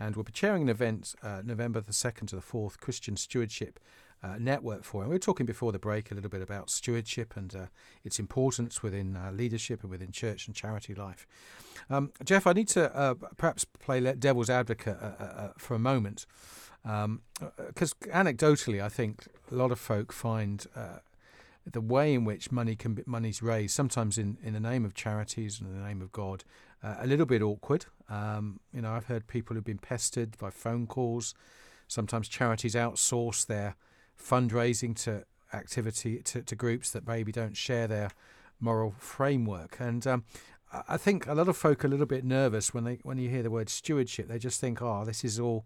and 0.00 0.16
we'll 0.16 0.24
be 0.24 0.32
chairing 0.32 0.62
an 0.62 0.68
event 0.70 1.14
uh, 1.22 1.42
November 1.44 1.80
the 1.80 1.92
2nd 1.92 2.28
to 2.28 2.36
the 2.36 2.42
4th, 2.42 2.78
Christian 2.78 3.16
Stewardship 3.16 3.78
uh, 4.22 4.36
Network 4.38 4.82
Forum. 4.82 5.10
We 5.10 5.16
were 5.16 5.20
talking 5.20 5.44
before 5.44 5.72
the 5.72 5.78
break 5.78 6.10
a 6.10 6.14
little 6.14 6.30
bit 6.30 6.42
about 6.42 6.70
stewardship 6.70 7.36
and 7.36 7.54
uh, 7.54 7.66
its 8.02 8.18
importance 8.18 8.82
within 8.82 9.14
uh, 9.14 9.30
leadership 9.30 9.82
and 9.82 9.90
within 9.90 10.10
church 10.10 10.46
and 10.46 10.56
charity 10.56 10.94
life. 10.94 11.26
Um, 11.90 12.12
Jeff, 12.24 12.46
I 12.46 12.54
need 12.54 12.68
to 12.68 12.94
uh, 12.96 13.14
perhaps 13.36 13.64
play 13.64 14.00
devil's 14.14 14.48
advocate 14.48 14.96
for 15.58 15.74
a 15.74 15.78
moment. 15.78 16.26
Because 16.86 17.94
um, 18.12 18.26
anecdotally, 18.26 18.80
I 18.80 18.88
think 18.88 19.26
a 19.50 19.54
lot 19.56 19.72
of 19.72 19.80
folk 19.80 20.12
find 20.12 20.64
uh, 20.76 20.98
the 21.70 21.80
way 21.80 22.14
in 22.14 22.24
which 22.24 22.52
money 22.52 22.76
can 22.76 22.94
be, 22.94 23.02
money's 23.06 23.42
raised, 23.42 23.74
sometimes 23.74 24.18
in, 24.18 24.38
in 24.42 24.52
the 24.52 24.60
name 24.60 24.84
of 24.84 24.94
charities 24.94 25.60
and 25.60 25.68
in 25.68 25.80
the 25.80 25.86
name 25.86 26.00
of 26.00 26.12
God, 26.12 26.44
uh, 26.84 26.94
a 27.00 27.06
little 27.06 27.26
bit 27.26 27.42
awkward. 27.42 27.86
Um, 28.08 28.60
you 28.72 28.80
know, 28.80 28.92
I've 28.92 29.06
heard 29.06 29.26
people 29.26 29.54
who've 29.54 29.64
been 29.64 29.78
pestered 29.78 30.38
by 30.38 30.50
phone 30.50 30.86
calls. 30.86 31.34
Sometimes 31.88 32.28
charities 32.28 32.76
outsource 32.76 33.46
their 33.46 33.74
fundraising 34.16 34.94
to 35.04 35.24
activity 35.52 36.20
to, 36.22 36.42
to 36.42 36.54
groups 36.54 36.92
that 36.92 37.06
maybe 37.06 37.32
don't 37.32 37.56
share 37.56 37.88
their 37.88 38.10
moral 38.60 38.94
framework. 38.98 39.78
And 39.80 40.06
um, 40.06 40.24
I 40.88 40.96
think 40.96 41.26
a 41.26 41.34
lot 41.34 41.48
of 41.48 41.56
folk 41.56 41.84
are 41.84 41.88
a 41.88 41.90
little 41.90 42.06
bit 42.06 42.24
nervous 42.24 42.72
when 42.72 42.84
they 42.84 42.98
when 43.02 43.18
you 43.18 43.28
hear 43.28 43.42
the 43.42 43.50
word 43.50 43.68
stewardship. 43.68 44.28
They 44.28 44.38
just 44.38 44.60
think, 44.60 44.82
"Oh, 44.82 45.04
this 45.04 45.24
is 45.24 45.38
all 45.38 45.64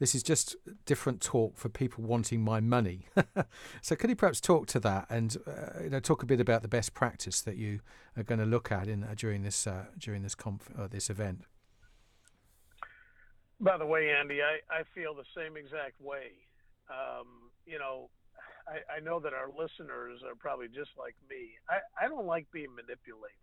this 0.00 0.14
is 0.14 0.22
just 0.22 0.56
different 0.86 1.20
talk 1.20 1.56
for 1.56 1.68
people 1.68 2.02
wanting 2.02 2.42
my 2.42 2.58
money. 2.58 3.06
so, 3.82 3.94
could 3.94 4.10
you 4.10 4.16
perhaps 4.16 4.40
talk 4.40 4.66
to 4.68 4.80
that 4.80 5.06
and 5.10 5.36
uh, 5.46 5.82
you 5.84 5.90
know 5.90 6.00
talk 6.00 6.22
a 6.22 6.26
bit 6.26 6.40
about 6.40 6.62
the 6.62 6.68
best 6.68 6.94
practice 6.94 7.42
that 7.42 7.56
you 7.56 7.80
are 8.16 8.24
going 8.24 8.40
to 8.40 8.46
look 8.46 8.72
at 8.72 8.88
in 8.88 9.04
uh, 9.04 9.14
during 9.14 9.42
this 9.42 9.66
uh, 9.66 9.84
during 9.96 10.22
this 10.22 10.34
conf- 10.34 10.70
uh, 10.76 10.88
this 10.88 11.10
event? 11.10 11.42
By 13.60 13.76
the 13.76 13.84
way, 13.84 14.08
Andy, 14.10 14.40
I, 14.40 14.58
I 14.74 14.84
feel 14.94 15.14
the 15.14 15.28
same 15.36 15.58
exact 15.58 16.00
way. 16.00 16.32
Um, 16.88 17.52
you 17.66 17.78
know, 17.78 18.08
I, 18.66 18.96
I 18.96 19.00
know 19.00 19.20
that 19.20 19.34
our 19.34 19.48
listeners 19.48 20.20
are 20.26 20.34
probably 20.34 20.68
just 20.68 20.90
like 20.98 21.14
me. 21.28 21.60
I, 21.68 22.06
I 22.06 22.08
don't 22.08 22.26
like 22.26 22.46
being 22.52 22.74
manipulated, 22.74 23.36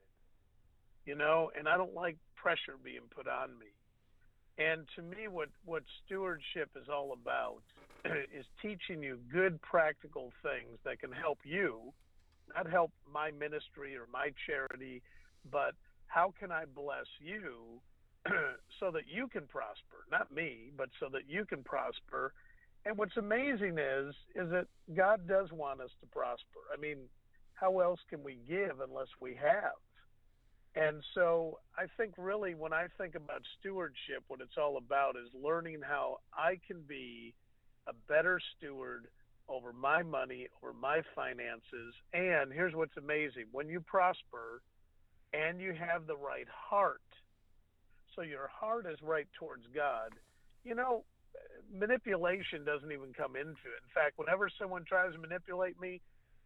you 1.06 1.14
know, 1.14 1.52
and 1.56 1.70
I 1.70 1.78
don't 1.78 1.94
like 1.94 2.18
pressure 2.36 2.82
being 2.84 3.06
put 3.14 3.28
on 3.28 3.60
me. 3.60 3.77
And 4.58 4.88
to 4.96 5.02
me, 5.02 5.28
what, 5.28 5.50
what 5.66 5.84
stewardship 6.06 6.70
is 6.76 6.88
all 6.92 7.14
about 7.14 7.62
is 8.06 8.46
teaching 8.62 9.04
you 9.04 9.20
good 9.32 9.62
practical 9.62 10.32
things 10.42 10.80
that 10.84 11.00
can 11.00 11.12
help 11.12 11.40
you, 11.44 11.94
not 12.56 12.70
help 12.70 12.92
my 13.12 13.32
ministry 13.32 13.96
or 13.96 14.08
my 14.12 14.32
charity, 14.46 15.02
but 15.52 15.74
how 16.08 16.34
can 16.40 16.52
I 16.52 16.66
bless 16.66 17.06
you 17.20 17.82
so 18.80 18.92
that 18.92 19.04
you 19.08 19.28
can 19.28 19.46
prosper? 19.48 20.08
Not 20.12 20.34
me, 20.34 20.72
but 20.76 20.90
so 21.00 21.08
that 21.12 21.30
you 21.30 21.46
can 21.46 21.64
prosper. 21.64 22.34
And 22.86 22.98
what's 22.98 23.18
amazing 23.18 23.78
is 23.78 24.16
is 24.34 24.50
that 24.52 24.66
God 24.96 25.28
does 25.28 25.52
want 25.52 25.82
us 25.82 25.92
to 26.02 26.08
prosper. 26.08 26.62
I 26.74 26.80
mean, 26.80 26.98
how 27.54 27.80
else 27.80 28.00
can 28.10 28.24
we 28.24 28.40
give 28.48 28.80
unless 28.80 29.10
we 29.20 29.36
have? 29.36 29.78
And 30.78 31.02
so 31.16 31.60
I 31.76 31.86
think 31.98 32.14
really 32.18 32.54
when 32.54 32.72
I 32.72 32.86
think 33.00 33.16
about 33.16 33.42
stewardship, 33.60 34.24
what 34.28 34.42
it's 34.42 34.58
all 34.58 34.78
about 34.78 35.16
is 35.16 35.30
learning 35.34 35.82
how 35.82 36.18
I 36.34 36.60
can 36.68 36.82
be 36.88 37.34
a 37.88 37.94
better 38.08 38.40
steward 38.56 39.08
over 39.50 39.74
my 39.74 40.04
money, 40.04 40.48
over 40.62 40.74
my 40.74 41.02
finances. 41.16 41.96
And 42.14 42.54
here's 42.54 42.76
what's 42.76 42.96
amazing 42.96 43.46
when 43.52 43.70
you 43.70 43.80
prosper 43.80 44.62
and 45.34 45.60
you 45.60 45.74
have 45.74 46.06
the 46.06 46.16
right 46.16 46.48
heart, 46.70 47.02
so 48.16 48.22
your 48.22 48.48
heart 48.48 48.86
is 48.86 49.00
right 49.02 49.28
towards 49.40 49.64
God, 49.74 50.12
you 50.64 50.76
know, 50.76 51.06
manipulation 51.74 52.64
doesn't 52.66 52.92
even 52.92 53.14
come 53.14 53.36
into 53.36 53.66
it. 53.74 53.82
In 53.82 53.92
fact, 53.94 54.14
whenever 54.18 54.50
someone 54.60 54.86
tries 54.86 55.14
to 55.14 55.20
manipulate 55.20 55.80
me, 55.80 56.02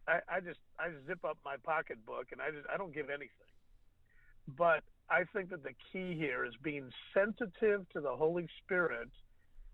I, 0.08 0.20
I 0.28 0.40
just 0.40 0.60
I 0.80 0.90
zip 1.06 1.24
up 1.26 1.38
my 1.46 1.56
pocketbook 1.64 2.28
and 2.32 2.42
I 2.42 2.52
just 2.52 2.68
I 2.74 2.78
don't 2.78 2.94
give 2.94 3.10
anything. 3.10 3.52
But 4.48 4.84
I 5.10 5.24
think 5.34 5.50
that 5.50 5.64
the 5.64 5.76
key 5.92 6.16
here 6.16 6.46
is 6.46 6.54
being 6.64 6.90
sensitive 7.14 7.88
to 7.94 8.02
the 8.02 8.16
Holy 8.16 8.48
Spirit 8.64 9.10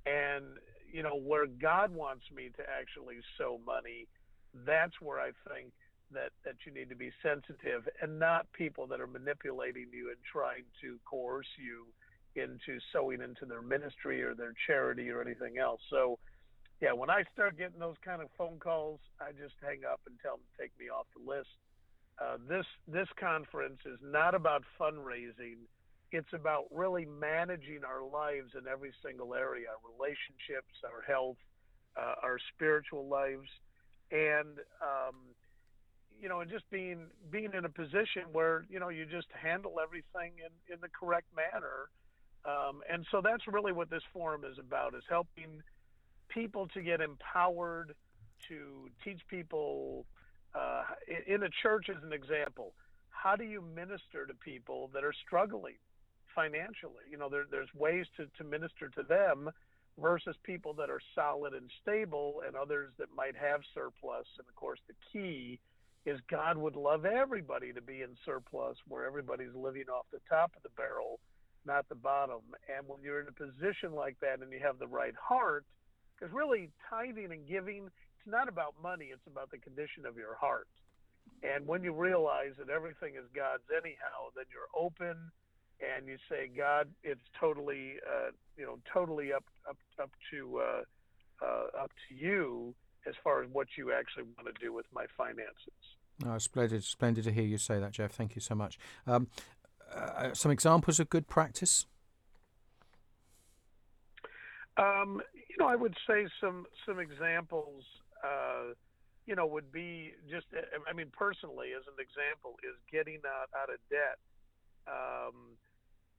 and, 0.06 0.46
you 0.92 1.04
know, 1.04 1.18
where 1.18 1.48
God 1.48 1.94
wants 1.94 2.24
me 2.34 2.50
to 2.58 2.64
actually 2.64 3.18
sow 3.38 3.60
money, 3.66 4.08
that's 4.66 4.94
where 5.02 5.20
I 5.20 5.32
think 5.48 5.72
that 6.12 6.32
that 6.46 6.56
you 6.66 6.72
need 6.72 6.90
to 6.90 6.96
be 6.96 7.12
sensitive 7.22 7.84
and 8.02 8.18
not 8.18 8.48
people 8.54 8.88
that 8.88 9.02
are 9.02 9.08
manipulating 9.08 9.88
you 9.92 10.08
and 10.08 10.18
trying 10.32 10.64
to 10.82 10.98
coerce 11.04 11.52
you 11.60 11.86
into 12.42 12.80
sowing 12.94 13.22
into 13.22 13.46
their 13.46 13.62
ministry 13.62 14.24
or 14.24 14.34
their 14.34 14.54
charity 14.66 15.10
or 15.10 15.22
anything 15.22 15.58
else. 15.58 15.82
So 15.90 16.18
yeah, 16.80 16.94
when 16.94 17.10
I 17.10 17.24
start 17.34 17.58
getting 17.58 17.80
those 17.80 17.98
kind 18.06 18.22
of 18.22 18.30
phone 18.38 18.60
calls, 18.60 19.00
I 19.20 19.32
just 19.32 19.56
hang 19.62 19.82
up 19.84 20.00
and 20.06 20.16
tell 20.22 20.38
them 20.38 20.46
to 20.46 20.62
take 20.62 20.72
me 20.80 20.90
off 20.90 21.08
the 21.18 21.26
list. 21.26 21.50
Uh, 22.20 22.38
this 22.50 22.66
this 22.88 23.08
conference 23.20 23.80
is 23.86 24.00
not 24.02 24.34
about 24.34 24.64
fundraising. 24.80 25.68
It's 26.12 26.32
about 26.34 26.66
really 26.72 27.06
managing 27.06 27.82
our 27.86 28.02
lives 28.02 28.52
in 28.58 28.68
every 28.68 28.92
single 29.06 29.36
area: 29.36 29.68
our 29.70 29.92
relationships, 29.94 30.74
our 30.84 31.04
health, 31.06 31.38
uh, 31.96 32.16
our 32.24 32.38
spiritual 32.56 33.08
lives, 33.08 33.50
and 34.12 34.58
um, 34.82 35.16
you 36.20 36.28
know, 36.28 36.40
and 36.42 36.50
just 36.50 36.68
being 36.72 37.08
being 37.30 37.52
in 37.56 37.66
a 37.66 37.70
position 37.70 38.24
where 38.32 38.66
you 38.70 38.80
know 38.80 38.90
you 38.90 39.06
just 39.06 39.28
handle 39.40 39.76
everything 39.82 40.34
in 40.40 40.74
in 40.74 40.82
the 40.82 40.90
correct 40.90 41.28
manner. 41.36 41.90
Um, 42.46 42.82
and 42.90 43.06
so 43.12 43.22
that's 43.22 43.46
really 43.48 43.74
what 43.74 43.90
this 43.90 44.04
forum 44.12 44.44
is 44.44 44.58
about: 44.58 44.96
is 44.96 45.04
helping 45.08 45.62
people 46.30 46.68
to 46.70 46.82
get 46.82 47.00
empowered 47.00 47.94
to 48.48 48.90
teach 49.04 49.22
people 49.30 50.06
uh, 50.56 50.84
in 51.28 51.44
a 51.44 51.50
church 51.62 51.88
as 51.90 52.02
an 52.04 52.14
example 52.14 52.74
how 53.10 53.36
do 53.36 53.44
you 53.44 53.62
minister 53.76 54.26
to 54.28 54.34
people 54.36 54.92
that 54.94 55.04
are 55.04 55.14
struggling 55.26 55.76
financially? 56.36 57.04
You 57.10 57.18
know 57.18 57.30
there, 57.30 57.46
there's 57.50 57.74
ways 57.74 58.06
to, 58.18 58.28
to 58.38 58.44
minister 58.48 58.90
to 58.90 59.04
them 59.04 59.50
versus 60.00 60.36
people 60.44 60.74
that 60.76 60.92
are 60.92 61.02
solid 61.16 61.54
and 61.54 61.70
stable 61.82 62.44
and 62.46 62.56
others 62.56 62.92
that 63.00 63.08
might 63.16 63.36
have 63.36 63.62
surplus. 63.74 64.28
And 64.38 64.48
of 64.48 64.56
course 64.56 64.80
the 64.88 64.94
key 65.12 65.60
is 66.06 66.20
god 66.30 66.58
would 66.58 66.76
love 66.76 67.06
everybody 67.06 67.74
to 67.74 67.82
be 67.82 68.02
in 68.02 68.16
surplus 68.24 68.78
where 68.88 69.06
everybody's 69.06 69.56
living 69.56 69.90
off 69.92 70.06
the 70.14 70.22
top 70.30 70.52
of 70.56 70.64
the 70.64 70.70
barrel 70.78 71.20
not 71.66 71.90
the 71.90 71.96
bottom. 71.96 72.40
And 72.74 72.88
when 72.88 73.04
you're 73.04 73.20
in 73.20 73.28
a 73.28 73.32
position 73.32 73.94
like 73.94 74.16
that 74.22 74.40
and 74.40 74.52
you 74.54 74.60
have 74.64 74.80
the 74.80 74.88
right 74.88 75.14
heart 75.22 75.66
because 76.18 76.34
really, 76.34 76.70
tithing 76.90 77.32
and 77.32 77.48
giving, 77.48 77.90
not 78.28 78.48
about 78.48 78.76
money, 78.82 79.10
it's 79.14 79.26
about 79.28 79.52
the 79.52 79.58
condition 79.58 80.06
of 80.06 80.18
your 80.18 80.36
heart. 80.36 80.68
And 81.44 81.68
when 81.68 81.84
you 81.84 81.94
realize 81.94 82.54
that 82.58 82.70
everything 82.70 83.16
is 83.16 83.26
God's 83.36 83.64
anyhow, 83.72 84.32
then 84.36 84.46
you're 84.52 84.72
open 84.76 85.32
and 85.80 86.08
you 86.08 86.18
say, 86.30 86.50
God, 86.56 86.90
it's 87.04 87.22
totally, 87.40 87.96
uh, 88.08 88.32
you 88.58 88.66
know, 88.66 88.80
totally 88.92 89.34
up 89.34 89.44
up 89.70 89.78
up 90.02 90.10
to 90.32 90.60
uh, 90.60 91.46
uh, 91.46 91.84
up 91.84 91.92
to 92.10 92.16
you 92.16 92.74
as 93.08 93.14
far 93.24 93.44
as 93.44 93.50
what 93.52 93.68
you 93.78 93.92
actually 93.92 94.24
want 94.24 94.54
to 94.54 94.64
do 94.64 94.74
with 94.74 94.86
my 94.94 95.06
finances. 95.16 95.98
Oh, 96.26 96.38
splendid, 96.40 96.84
splendid 96.84 97.26
to 97.26 97.32
hear 97.32 97.44
you 97.44 97.58
say 97.58 97.80
that, 97.80 97.92
Jeff. 97.92 98.12
Thank 98.12 98.36
you 98.36 98.42
so 98.42 98.56
much. 98.56 98.80
Um, 99.06 99.28
uh, 99.94 100.34
some 100.34 100.52
examples 100.52 101.00
of 101.00 101.10
good 101.10 101.28
practice. 101.28 101.86
Um, 104.78 105.22
you 105.34 105.56
know, 105.60 105.68
I 105.68 105.76
would 105.76 105.96
say 106.08 106.28
some 106.42 106.66
some 106.86 107.00
examples. 107.00 107.84
Uh, 108.24 108.74
you 109.26 109.36
know, 109.36 109.46
would 109.46 109.72
be 109.72 110.14
just. 110.30 110.46
I 110.90 110.94
mean, 110.94 111.12
personally, 111.12 111.70
as 111.78 111.84
an 111.88 112.00
example, 112.00 112.56
is 112.64 112.76
getting 112.92 113.20
out 113.28 113.50
out 113.56 113.70
of 113.70 113.80
debt, 113.90 114.18
um, 114.88 115.58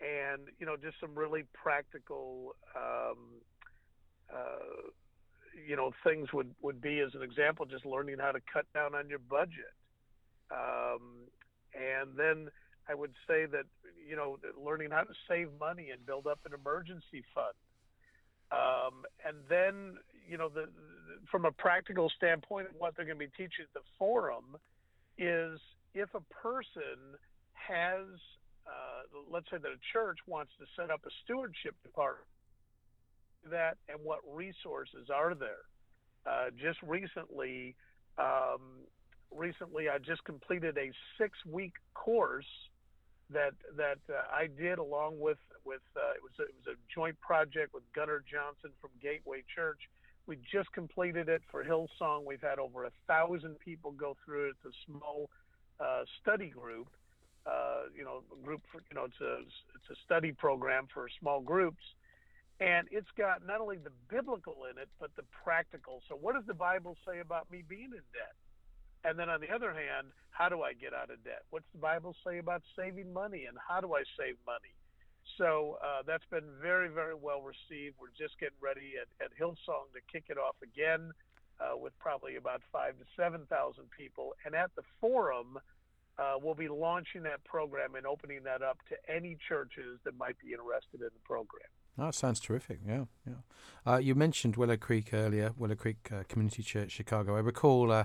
and 0.00 0.48
you 0.58 0.66
know, 0.66 0.76
just 0.76 1.00
some 1.00 1.14
really 1.14 1.44
practical. 1.54 2.54
Um, 2.76 3.40
uh, 4.32 4.92
you 5.66 5.74
know, 5.74 5.92
things 6.04 6.32
would 6.34 6.54
would 6.60 6.80
be 6.80 7.00
as 7.00 7.14
an 7.14 7.22
example, 7.22 7.64
just 7.64 7.86
learning 7.86 8.18
how 8.20 8.32
to 8.32 8.40
cut 8.52 8.66
down 8.74 8.94
on 8.94 9.08
your 9.08 9.18
budget, 9.18 9.72
um, 10.50 11.24
and 11.72 12.10
then 12.16 12.50
I 12.88 12.94
would 12.94 13.14
say 13.26 13.46
that 13.46 13.64
you 14.06 14.16
know, 14.16 14.38
learning 14.62 14.90
how 14.90 15.02
to 15.02 15.14
save 15.26 15.48
money 15.58 15.88
and 15.90 16.04
build 16.04 16.26
up 16.26 16.40
an 16.44 16.52
emergency 16.52 17.24
fund 17.34 17.54
um, 18.50 19.04
and 19.24 19.36
then, 19.48 19.98
you 20.28 20.36
know, 20.36 20.48
the, 20.48 20.62
the, 20.62 21.26
from 21.30 21.44
a 21.44 21.52
practical 21.52 22.10
standpoint, 22.16 22.68
what 22.76 22.94
they're 22.96 23.06
going 23.06 23.18
to 23.18 23.24
be 23.24 23.32
teaching 23.36 23.64
at 23.64 23.72
the 23.74 23.86
forum 23.98 24.56
is 25.16 25.58
if 25.94 26.08
a 26.14 26.20
person 26.42 27.16
has, 27.52 28.04
uh, 28.66 29.02
let's 29.30 29.46
say 29.50 29.56
that 29.56 29.68
a 29.68 29.80
church 29.92 30.18
wants 30.26 30.52
to 30.58 30.66
set 30.76 30.90
up 30.90 31.00
a 31.06 31.10
stewardship 31.24 31.74
department, 31.82 32.28
that 33.50 33.76
and 33.88 33.98
what 34.02 34.18
resources 34.30 35.08
are 35.14 35.34
there. 35.34 35.64
Uh, 36.26 36.50
just 36.60 36.78
recently, 36.82 37.74
um, 38.18 38.84
recently 39.30 39.88
I 39.88 39.98
just 39.98 40.24
completed 40.24 40.76
a 40.76 40.90
six-week 41.18 41.72
course 41.94 42.48
that 43.30 43.52
that 43.76 43.98
uh, 44.08 44.24
I 44.32 44.48
did 44.48 44.78
along 44.78 45.20
with 45.20 45.38
with 45.64 45.82
uh, 45.96 46.16
it 46.16 46.22
was 46.22 46.32
a, 46.40 46.42
it 46.42 46.54
was 46.64 46.74
a 46.74 46.94
joint 46.94 47.18
project 47.20 47.74
with 47.74 47.84
Gunnar 47.94 48.24
Johnson 48.30 48.70
from 48.80 48.90
Gateway 49.02 49.44
Church. 49.54 49.80
We 50.28 50.36
just 50.52 50.70
completed 50.72 51.30
it 51.30 51.40
for 51.50 51.64
Hillsong. 51.64 52.26
We've 52.26 52.42
had 52.42 52.58
over 52.58 52.84
a 52.84 52.90
thousand 53.06 53.58
people 53.60 53.92
go 53.92 54.14
through 54.24 54.48
it. 54.48 54.56
It's 54.62 54.76
a 54.76 54.92
small 54.92 55.30
uh, 55.80 56.02
study 56.20 56.50
group. 56.50 56.88
Uh, 57.46 57.88
you 57.96 58.04
know, 58.04 58.20
group 58.44 58.60
for 58.70 58.82
you 58.90 58.94
know 58.94 59.04
it's 59.04 59.20
a 59.22 59.38
it's 59.40 59.90
a 59.90 59.96
study 60.04 60.32
program 60.32 60.86
for 60.92 61.08
small 61.18 61.40
groups, 61.40 61.82
and 62.60 62.86
it's 62.90 63.08
got 63.16 63.46
not 63.46 63.62
only 63.62 63.78
the 63.78 63.92
biblical 64.10 64.66
in 64.70 64.76
it 64.76 64.88
but 65.00 65.10
the 65.16 65.22
practical. 65.42 66.02
So, 66.10 66.14
what 66.14 66.34
does 66.34 66.44
the 66.46 66.52
Bible 66.52 66.94
say 67.08 67.20
about 67.20 67.50
me 67.50 67.64
being 67.66 67.90
in 67.96 68.04
debt? 68.12 68.36
And 69.04 69.18
then 69.18 69.30
on 69.30 69.40
the 69.40 69.48
other 69.48 69.72
hand, 69.72 70.08
how 70.30 70.50
do 70.50 70.60
I 70.60 70.74
get 70.74 70.92
out 70.92 71.10
of 71.10 71.24
debt? 71.24 71.42
What's 71.48 71.70
the 71.72 71.78
Bible 71.78 72.14
say 72.26 72.36
about 72.36 72.62
saving 72.76 73.14
money 73.14 73.46
and 73.48 73.56
how 73.56 73.80
do 73.80 73.94
I 73.94 74.02
save 74.18 74.36
money? 74.44 74.74
So 75.36 75.78
uh, 75.82 76.02
that's 76.06 76.24
been 76.30 76.48
very, 76.60 76.88
very 76.88 77.14
well 77.14 77.42
received. 77.42 77.96
We're 78.00 78.16
just 78.16 78.38
getting 78.40 78.58
ready 78.60 78.94
at, 79.00 79.08
at 79.24 79.30
Hillsong 79.38 79.92
to 79.94 80.00
kick 80.10 80.24
it 80.28 80.38
off 80.38 80.56
again 80.62 81.12
uh, 81.60 81.76
with 81.76 81.92
probably 81.98 82.36
about 82.36 82.62
five 82.72 82.98
to 82.98 83.04
7,000 83.16 83.84
people. 83.96 84.34
And 84.44 84.54
at 84.54 84.70
the 84.76 84.82
forum, 85.00 85.58
uh, 86.18 86.34
we'll 86.42 86.54
be 86.54 86.68
launching 86.68 87.22
that 87.22 87.44
program 87.44 87.94
and 87.94 88.06
opening 88.06 88.42
that 88.44 88.62
up 88.62 88.78
to 88.88 88.96
any 89.12 89.36
churches 89.48 90.00
that 90.04 90.16
might 90.18 90.36
be 90.44 90.52
interested 90.52 91.00
in 91.00 91.10
the 91.12 91.24
program. 91.24 91.68
Oh, 92.00 92.10
sounds 92.12 92.38
terrific. 92.40 92.78
Yeah, 92.86 93.04
yeah. 93.26 93.34
Uh, 93.92 93.98
you 93.98 94.14
mentioned 94.14 94.56
Willow 94.56 94.76
Creek 94.76 95.12
earlier, 95.12 95.52
Willow 95.56 95.74
Creek 95.74 96.08
uh, 96.12 96.22
Community 96.28 96.62
Church, 96.62 96.92
Chicago. 96.92 97.36
I 97.36 97.40
recall 97.40 97.90
uh, 97.90 98.04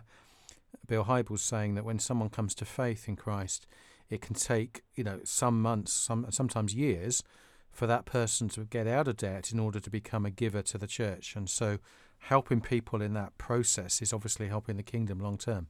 Bill 0.87 1.05
Hybels 1.05 1.39
saying 1.39 1.75
that 1.75 1.85
when 1.85 1.99
someone 1.99 2.29
comes 2.29 2.55
to 2.55 2.65
faith 2.65 3.07
in 3.07 3.15
Christ, 3.15 3.67
it 4.09 4.21
can 4.21 4.35
take 4.35 4.83
you 4.95 5.03
know 5.03 5.19
some 5.23 5.61
months, 5.61 5.93
some 5.93 6.27
sometimes 6.29 6.73
years, 6.73 7.23
for 7.71 7.87
that 7.87 8.05
person 8.05 8.49
to 8.49 8.65
get 8.65 8.87
out 8.87 9.07
of 9.07 9.17
debt 9.17 9.51
in 9.51 9.59
order 9.59 9.79
to 9.79 9.89
become 9.89 10.25
a 10.25 10.31
giver 10.31 10.61
to 10.61 10.77
the 10.77 10.87
church. 10.87 11.35
And 11.35 11.49
so, 11.49 11.79
helping 12.19 12.61
people 12.61 13.01
in 13.01 13.13
that 13.13 13.37
process 13.37 14.01
is 14.01 14.13
obviously 14.13 14.47
helping 14.47 14.77
the 14.77 14.83
kingdom 14.83 15.19
long 15.19 15.37
term. 15.37 15.67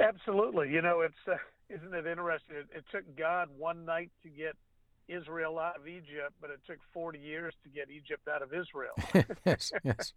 Absolutely. 0.00 0.70
You 0.70 0.82
know, 0.82 1.00
it's 1.00 1.14
uh, 1.26 1.36
isn't 1.68 1.94
it 1.94 2.06
interesting? 2.06 2.56
It, 2.56 2.66
it 2.78 2.84
took 2.90 3.04
God 3.16 3.48
one 3.56 3.84
night 3.84 4.10
to 4.22 4.28
get 4.28 4.56
Israel 5.08 5.58
out 5.58 5.76
of 5.76 5.86
Egypt, 5.86 6.32
but 6.40 6.50
it 6.50 6.60
took 6.66 6.78
40 6.92 7.18
years 7.18 7.54
to 7.62 7.68
get 7.68 7.90
Egypt 7.90 8.26
out 8.28 8.42
of 8.42 8.52
Israel. 8.54 8.94
yes, 9.46 9.72
yes. 9.84 10.12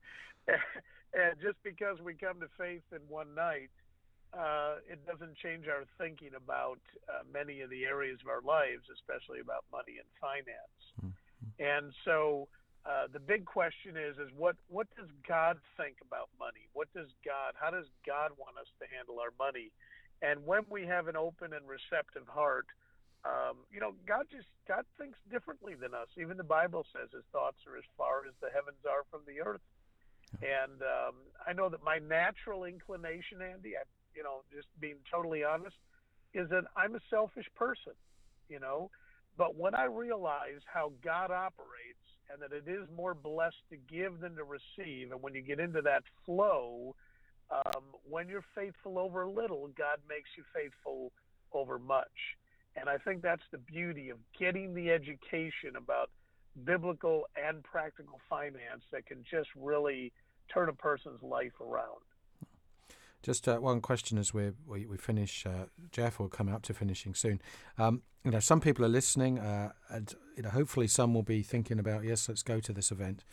and 0.48 1.36
just 1.42 1.58
because 1.64 2.00
we 2.04 2.14
come 2.14 2.40
to 2.40 2.48
faith 2.58 2.84
in 2.92 3.02
one 3.10 3.36
night, 3.36 3.70
uh, 4.34 4.84
it 4.90 5.00
doesn't 5.06 5.36
change 5.38 5.68
our 5.68 5.86
thinking 5.98 6.36
about 6.36 6.80
uh, 7.08 7.24
many 7.32 7.62
of 7.62 7.70
the 7.70 7.86
areas 7.86 8.20
of 8.22 8.28
our 8.28 8.42
lives, 8.42 8.84
especially 8.92 9.40
about 9.40 9.64
money 9.72 10.00
and 10.00 10.10
finance. 10.20 10.82
Mm-hmm. 11.00 11.16
And 11.60 11.94
so, 12.04 12.48
uh, 12.86 13.08
the 13.12 13.20
big 13.20 13.46
question 13.46 13.96
is: 13.96 14.18
is 14.18 14.32
what 14.36 14.56
what 14.68 14.88
does 14.96 15.10
God 15.28 15.58
think 15.76 15.98
about 16.04 16.30
money? 16.40 16.68
What 16.74 16.92
does 16.94 17.08
God? 17.24 17.56
How 17.56 17.72
does 17.72 17.88
God 18.06 18.32
want 18.38 18.58
us 18.60 18.68
to 18.80 18.86
handle 18.88 19.20
our 19.20 19.34
money? 19.40 19.72
And 20.22 20.46
when 20.46 20.64
we 20.70 20.86
have 20.88 21.08
an 21.08 21.16
open 21.16 21.54
and 21.54 21.64
receptive 21.68 22.28
heart, 22.28 22.66
um, 23.26 23.64
you 23.72 23.80
know, 23.80 23.94
God 24.08 24.26
just 24.32 24.48
God 24.68 24.84
thinks 24.98 25.20
differently 25.32 25.76
than 25.76 25.94
us. 25.94 26.08
Even 26.20 26.38
the 26.38 26.48
Bible 26.48 26.86
says 26.92 27.10
His 27.14 27.26
thoughts 27.32 27.60
are 27.68 27.78
as 27.78 27.88
far 27.98 28.28
as 28.28 28.34
the 28.42 28.50
heavens 28.54 28.82
are 28.88 29.04
from 29.12 29.22
the 29.28 29.42
earth. 29.42 29.64
And 30.44 30.84
um, 30.84 31.16
I 31.48 31.54
know 31.54 31.70
that 31.70 31.84
my 31.84 32.00
natural 32.00 32.66
inclination, 32.66 33.40
Andy, 33.42 33.80
I, 33.80 33.88
you 34.18 34.24
know, 34.24 34.42
just 34.54 34.68
being 34.82 34.98
totally 35.14 35.44
honest, 35.44 35.76
is 36.34 36.50
that 36.50 36.64
I'm 36.76 36.96
a 36.96 37.00
selfish 37.10 37.46
person, 37.56 37.94
you 38.50 38.60
know. 38.60 38.90
But 39.38 39.56
when 39.56 39.76
I 39.76 39.86
realize 39.86 40.62
how 40.66 40.92
God 41.04 41.30
operates 41.30 42.02
and 42.30 42.42
that 42.42 42.52
it 42.52 42.70
is 42.70 42.88
more 42.96 43.14
blessed 43.14 43.62
to 43.70 43.78
give 43.78 44.20
than 44.20 44.36
to 44.36 44.44
receive, 44.44 45.12
and 45.12 45.22
when 45.22 45.36
you 45.36 45.42
get 45.42 45.60
into 45.60 45.82
that 45.84 46.02
flow, 46.26 46.96
um, 47.52 47.84
when 48.10 48.28
you're 48.28 48.44
faithful 48.56 48.98
over 48.98 49.28
little, 49.28 49.70
God 49.78 50.00
makes 50.10 50.30
you 50.36 50.44
faithful 50.54 51.12
over 51.54 51.78
much. 51.78 52.08
And 52.76 52.90
I 52.90 52.98
think 52.98 53.22
that's 53.22 53.46
the 53.52 53.58
beauty 53.60 54.10
of 54.10 54.18
getting 54.38 54.74
the 54.74 54.90
education 54.90 55.78
about 55.78 56.10
biblical 56.66 57.26
and 57.36 57.64
practical 57.64 58.20
finance 58.30 58.84
that 58.92 59.06
can 59.06 59.24
just 59.30 59.50
really 59.56 60.12
turn 60.54 60.70
a 60.70 60.74
person's 60.74 61.22
life 61.22 61.54
around. 61.62 62.02
Just 63.24 63.48
uh, 63.48 63.58
one 63.58 63.82
question 63.82 64.18
as 64.18 64.34
we 64.34 64.52
we, 64.66 64.86
we 64.86 64.98
finish. 64.98 65.46
Uh, 65.46 65.66
Jeff 65.92 66.20
will 66.20 66.30
come 66.30 66.50
up 66.50 66.62
to 66.64 66.74
finishing 66.74 67.14
soon. 67.14 67.42
Um, 67.78 68.04
you 68.24 68.32
know, 68.32 68.40
some 68.40 68.62
people 68.62 68.86
are 68.86 68.90
listening, 68.90 69.40
uh, 69.40 69.72
and 69.90 70.14
you 70.36 70.44
know, 70.44 70.50
hopefully 70.50 70.88
some 70.88 71.14
will 71.14 71.24
be 71.24 71.42
thinking 71.42 71.80
about 71.80 72.04
yes, 72.04 72.28
let's 72.30 72.44
go 72.44 72.60
to 72.60 72.74
this 72.74 72.92
event. 72.92 73.24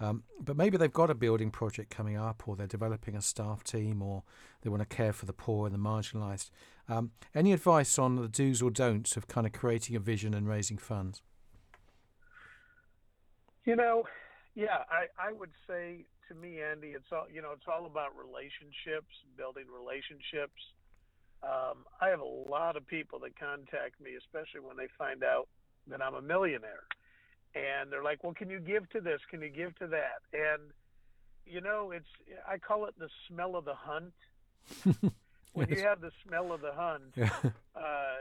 Um, 0.00 0.24
but 0.40 0.56
maybe 0.56 0.76
they've 0.76 0.92
got 0.92 1.10
a 1.10 1.14
building 1.14 1.50
project 1.50 1.90
coming 1.90 2.16
up, 2.16 2.46
or 2.46 2.56
they're 2.56 2.66
developing 2.66 3.14
a 3.14 3.22
staff 3.22 3.62
team, 3.62 4.02
or 4.02 4.22
they 4.62 4.70
want 4.70 4.80
to 4.82 4.96
care 4.96 5.12
for 5.12 5.26
the 5.26 5.32
poor 5.32 5.66
and 5.66 5.74
the 5.74 5.78
marginalised. 5.78 6.50
Um, 6.88 7.12
any 7.34 7.52
advice 7.52 7.98
on 7.98 8.16
the 8.16 8.28
do's 8.28 8.62
or 8.62 8.70
don'ts 8.70 9.16
of 9.16 9.28
kind 9.28 9.46
of 9.46 9.52
creating 9.52 9.96
a 9.96 10.00
vision 10.00 10.34
and 10.34 10.48
raising 10.48 10.78
funds? 10.78 11.22
You 13.64 13.76
know, 13.76 14.04
yeah, 14.54 14.78
I, 14.90 15.28
I 15.28 15.32
would 15.32 15.52
say 15.68 16.06
to 16.32 16.40
me, 16.40 16.60
Andy, 16.60 16.88
it's 16.88 17.10
all 17.12 17.26
you 17.32 17.42
know, 17.42 17.52
it's 17.52 17.68
all 17.68 17.86
about 17.86 18.16
relationships, 18.16 19.12
building 19.36 19.64
relationships. 19.68 20.60
Um, 21.42 21.84
I 22.00 22.08
have 22.08 22.20
a 22.20 22.24
lot 22.24 22.76
of 22.76 22.86
people 22.86 23.18
that 23.20 23.38
contact 23.38 24.00
me, 24.00 24.12
especially 24.16 24.60
when 24.60 24.76
they 24.76 24.88
find 24.96 25.24
out 25.24 25.48
that 25.88 26.00
I'm 26.00 26.14
a 26.14 26.22
millionaire, 26.22 26.84
and 27.54 27.90
they're 27.90 28.02
like, 28.02 28.22
"Well, 28.24 28.34
can 28.34 28.48
you 28.48 28.60
give 28.60 28.88
to 28.90 29.00
this? 29.00 29.20
Can 29.30 29.42
you 29.42 29.50
give 29.50 29.76
to 29.78 29.86
that?" 29.88 30.22
And 30.32 30.70
you 31.44 31.60
know, 31.60 31.90
it's 31.90 32.08
I 32.48 32.58
call 32.58 32.86
it 32.86 32.94
the 32.98 33.08
smell 33.28 33.56
of 33.56 33.64
the 33.64 33.74
hunt. 33.74 34.14
when 35.52 35.68
yes. 35.68 35.78
you 35.78 35.84
have 35.84 36.00
the 36.00 36.12
smell 36.26 36.52
of 36.52 36.60
the 36.60 36.72
hunt, 36.72 37.12
yeah. 37.16 37.30
uh, 37.76 38.16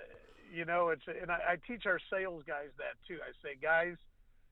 you 0.51 0.65
know, 0.65 0.89
it's 0.89 1.03
and 1.07 1.31
I, 1.31 1.53
I 1.53 1.55
teach 1.67 1.85
our 1.85 1.99
sales 2.11 2.43
guys 2.47 2.69
that 2.77 2.97
too. 3.07 3.19
I 3.21 3.31
say, 3.43 3.55
guys 3.61 3.95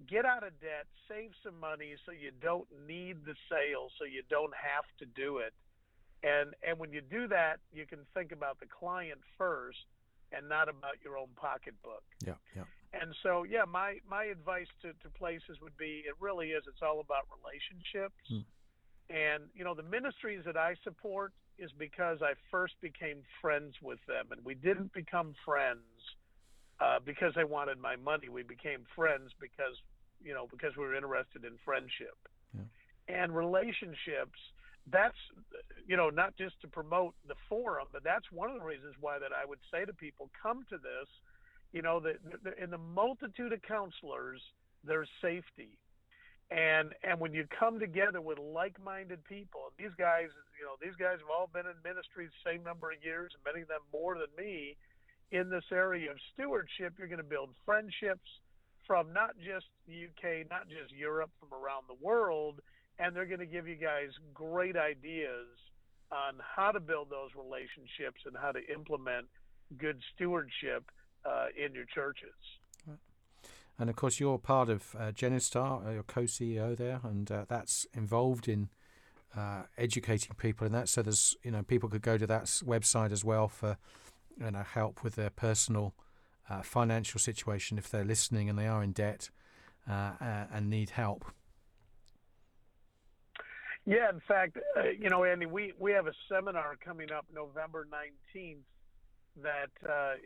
get 0.08 0.26
out 0.26 0.44
of 0.46 0.54
debt, 0.62 0.88
save 1.10 1.32
some 1.44 1.60
money 1.60 1.96
so 2.06 2.12
you 2.12 2.32
don't 2.42 2.68
need 2.88 3.26
the 3.26 3.36
sale, 3.50 3.90
so 3.98 4.06
you 4.06 4.24
don't 4.30 4.54
have 4.56 4.86
to 5.00 5.06
do 5.06 5.38
it. 5.40 5.54
And 6.24 6.54
and 6.68 6.80
when 6.80 6.92
you 6.92 7.02
do 7.02 7.28
that, 7.28 7.60
you 7.72 7.86
can 7.86 8.00
think 8.14 8.32
about 8.32 8.60
the 8.60 8.68
client 8.68 9.20
first 9.38 9.88
and 10.32 10.48
not 10.48 10.70
about 10.70 11.00
your 11.04 11.18
own 11.18 11.30
pocketbook. 11.36 12.04
Yeah, 12.26 12.40
yeah. 12.56 12.64
And 12.94 13.14
so, 13.24 13.44
yeah, 13.44 13.66
my 13.68 13.98
my 14.10 14.26
advice 14.26 14.68
to, 14.82 14.94
to 14.94 15.10
places 15.18 15.58
would 15.62 15.78
be 15.78 16.04
it 16.06 16.16
really 16.20 16.52
is 16.52 16.64
it's 16.68 16.82
all 16.82 17.00
about 17.00 17.28
relationships. 17.30 18.20
Hmm. 18.28 18.46
And 19.10 19.44
you 19.54 19.64
know, 19.64 19.74
the 19.74 19.84
ministries 19.84 20.44
that 20.46 20.58
I 20.58 20.76
support 20.84 21.34
is 21.58 21.72
because 21.78 22.20
I 22.22 22.34
first 22.52 22.74
became 22.82 23.24
friends 23.42 23.76
with 23.82 24.00
them, 24.08 24.28
and 24.32 24.44
we 24.44 24.56
didn't 24.56 24.94
become 24.94 25.36
friends 25.46 25.84
uh, 26.80 27.00
because 27.04 27.34
they 27.36 27.44
wanted 27.44 27.80
my 27.80 27.96
money. 27.96 28.30
We 28.30 28.44
became 28.44 28.86
friends 28.96 29.32
because 29.40 29.76
you 30.24 30.34
know 30.34 30.48
because 30.52 30.76
we 30.78 30.84
were 30.84 30.96
interested 30.96 31.46
in 31.46 31.54
friendship 31.64 32.18
yeah. 32.56 32.64
and 33.08 33.36
relationships. 33.36 34.40
That's 34.92 35.18
you 35.88 35.98
know 35.98 36.10
not 36.10 36.36
just 36.38 36.60
to 36.62 36.68
promote 36.68 37.14
the 37.28 37.36
forum, 37.48 37.88
but 37.92 38.04
that's 38.04 38.26
one 38.32 38.50
of 38.50 38.60
the 38.60 38.66
reasons 38.66 38.96
why 39.00 39.20
that 39.20 39.32
I 39.32 39.46
would 39.46 39.60
say 39.72 39.86
to 39.86 39.94
people, 39.94 40.30
come 40.42 40.66
to 40.70 40.78
this. 40.78 41.10
You 41.72 41.82
know 41.82 42.00
that 42.00 42.18
in 42.62 42.72
the 42.72 42.78
multitude 42.78 43.54
of 43.54 43.62
counselors, 43.62 44.42
there's 44.84 45.10
safety. 45.22 45.78
And 46.50 46.96
and 47.04 47.20
when 47.20 47.34
you 47.34 47.46
come 47.60 47.80
together 47.80 48.22
with 48.22 48.40
like-minded 48.40 49.24
people, 49.26 49.70
these 49.78 49.94
guys, 50.00 50.34
you 50.58 50.66
know, 50.66 50.74
these 50.82 50.98
guys 50.98 51.22
have 51.22 51.30
all 51.30 51.48
been 51.54 51.70
in 51.70 51.78
ministry 51.86 52.26
the 52.26 52.42
same 52.42 52.64
number 52.64 52.90
of 52.90 52.98
years, 53.04 53.32
many 53.46 53.62
of 53.62 53.68
them 53.68 53.86
more 53.94 54.18
than 54.18 54.34
me 54.34 54.76
in 55.32 55.50
this 55.50 55.66
area 55.72 56.10
of 56.12 56.18
stewardship, 56.34 56.94
you're 56.98 57.08
going 57.08 57.22
to 57.22 57.24
build 57.24 57.50
friendships 57.66 58.26
from 58.90 59.14
not 59.14 59.38
just 59.38 59.68
the 59.88 60.06
UK, 60.10 60.50
not 60.50 60.68
just 60.68 60.92
Europe, 60.92 61.30
from 61.40 61.50
around 61.54 61.84
the 61.88 62.04
world, 62.04 62.60
and 62.98 63.16
they're 63.16 63.28
going 63.28 63.40
to 63.40 63.46
give 63.46 63.68
you 63.68 63.76
guys 63.76 64.10
great 64.34 64.76
ideas 64.76 65.46
on 66.12 66.34
how 66.56 66.72
to 66.72 66.80
build 66.80 67.08
those 67.12 67.30
relationships 67.38 68.22
and 68.26 68.36
how 68.36 68.52
to 68.52 68.60
implement 68.74 69.28
good 69.78 70.02
stewardship 70.16 70.90
uh, 71.24 71.46
in 71.56 71.76
your 71.76 71.86
churches. 71.86 72.34
And 73.78 73.92
of 73.92 73.96
course, 73.96 74.20
you're 74.20 74.40
part 74.40 74.70
of 74.70 74.96
uh, 74.98 75.12
Genistar, 75.12 75.86
uh, 75.86 75.92
your 75.92 76.04
co-CEO 76.04 76.76
there, 76.76 77.00
and 77.04 77.32
uh, 77.32 77.46
that's 77.48 77.86
involved 77.94 78.48
in 78.48 78.70
uh, 79.38 79.62
educating 79.78 80.36
people 80.36 80.66
in 80.66 80.74
that. 80.74 80.90
So 80.90 81.04
there's, 81.04 81.38
you 81.44 81.52
know, 81.52 81.62
people 81.62 81.90
could 81.90 82.02
go 82.02 82.18
to 82.18 82.26
that 82.26 82.46
website 82.66 83.12
as 83.12 83.24
well 83.24 83.48
for 83.48 83.78
you 84.40 84.50
know, 84.50 84.64
help 84.64 85.04
with 85.04 85.14
their 85.14 85.30
personal 85.30 85.94
uh, 86.50 86.62
financial 86.62 87.20
situation 87.20 87.78
if 87.78 87.90
they're 87.90 88.06
listening 88.06 88.50
and 88.50 88.58
they 88.58 88.68
are 88.68 88.84
in 88.84 88.92
debt 88.92 89.30
uh, 89.90 90.12
uh 90.22 90.46
and 90.54 90.70
need 90.70 90.92
help. 90.92 91.26
Yeah, 93.86 94.10
in 94.10 94.22
fact, 94.28 94.58
uh, 94.78 94.90
you 95.00 95.10
know, 95.10 95.24
Andy, 95.24 95.46
we, 95.46 95.74
we 95.80 95.92
have 95.94 96.06
a 96.06 96.14
seminar 96.32 96.76
coming 96.84 97.12
up 97.12 97.26
November 97.34 97.88
19th 97.92 98.58
that 99.42 99.70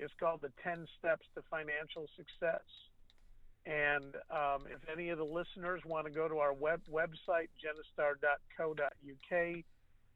is 0.01 0.09
called 0.19 0.41
the 0.41 0.51
10 0.63 0.87
Steps 0.99 1.25
to 1.35 1.43
Financial 1.49 2.07
Success. 2.17 2.63
And 3.65 4.15
um, 4.29 4.65
if 4.67 4.81
any 4.91 5.09
of 5.09 5.17
the 5.17 5.23
listeners 5.23 5.81
want 5.85 6.05
to 6.05 6.11
go 6.11 6.27
to 6.27 6.39
our 6.39 6.53
web 6.53 6.81
website, 6.91 7.47
genistar.co.uk, 7.63 9.63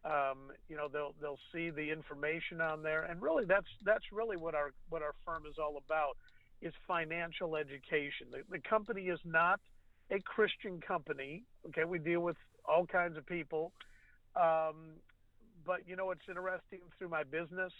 um, 0.08 0.52
you 0.70 0.78
know 0.78 0.88
they'll 0.92 1.14
they'll 1.22 1.40
see 1.54 1.70
the 1.70 1.92
information 1.92 2.62
on 2.62 2.82
there, 2.82 3.04
and 3.04 3.22
really 3.22 3.46
that's 3.46 3.68
that's 3.84 4.06
really 4.12 4.38
what 4.38 4.56
our 4.56 4.72
what 4.90 5.02
our 5.02 5.14
firm 5.26 5.44
is 5.50 5.56
all 5.60 5.78
about 5.78 6.18
is 6.62 6.74
financial 6.88 7.56
education. 7.56 8.28
The, 8.32 8.42
the 8.50 8.60
company 8.60 9.04
is 9.04 9.20
not 9.26 9.60
a 10.10 10.20
Christian 10.22 10.80
company. 10.80 11.44
Okay, 11.68 11.84
we 11.84 12.00
deal 12.00 12.22
with 12.22 12.38
all 12.66 12.86
kinds 12.86 13.18
of 13.18 13.26
people, 13.26 13.74
um, 14.36 14.96
but 15.66 15.82
you 15.88 15.96
know 15.96 16.12
it's 16.12 16.28
interesting 16.30 16.80
through 16.98 17.10
my 17.10 17.24
business. 17.24 17.74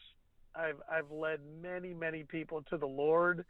I've 0.54 0.82
I've 0.92 1.12
led 1.12 1.40
many 1.62 1.94
many 1.94 2.24
people 2.24 2.62
to 2.70 2.78
the 2.78 2.88
Lord 2.88 3.46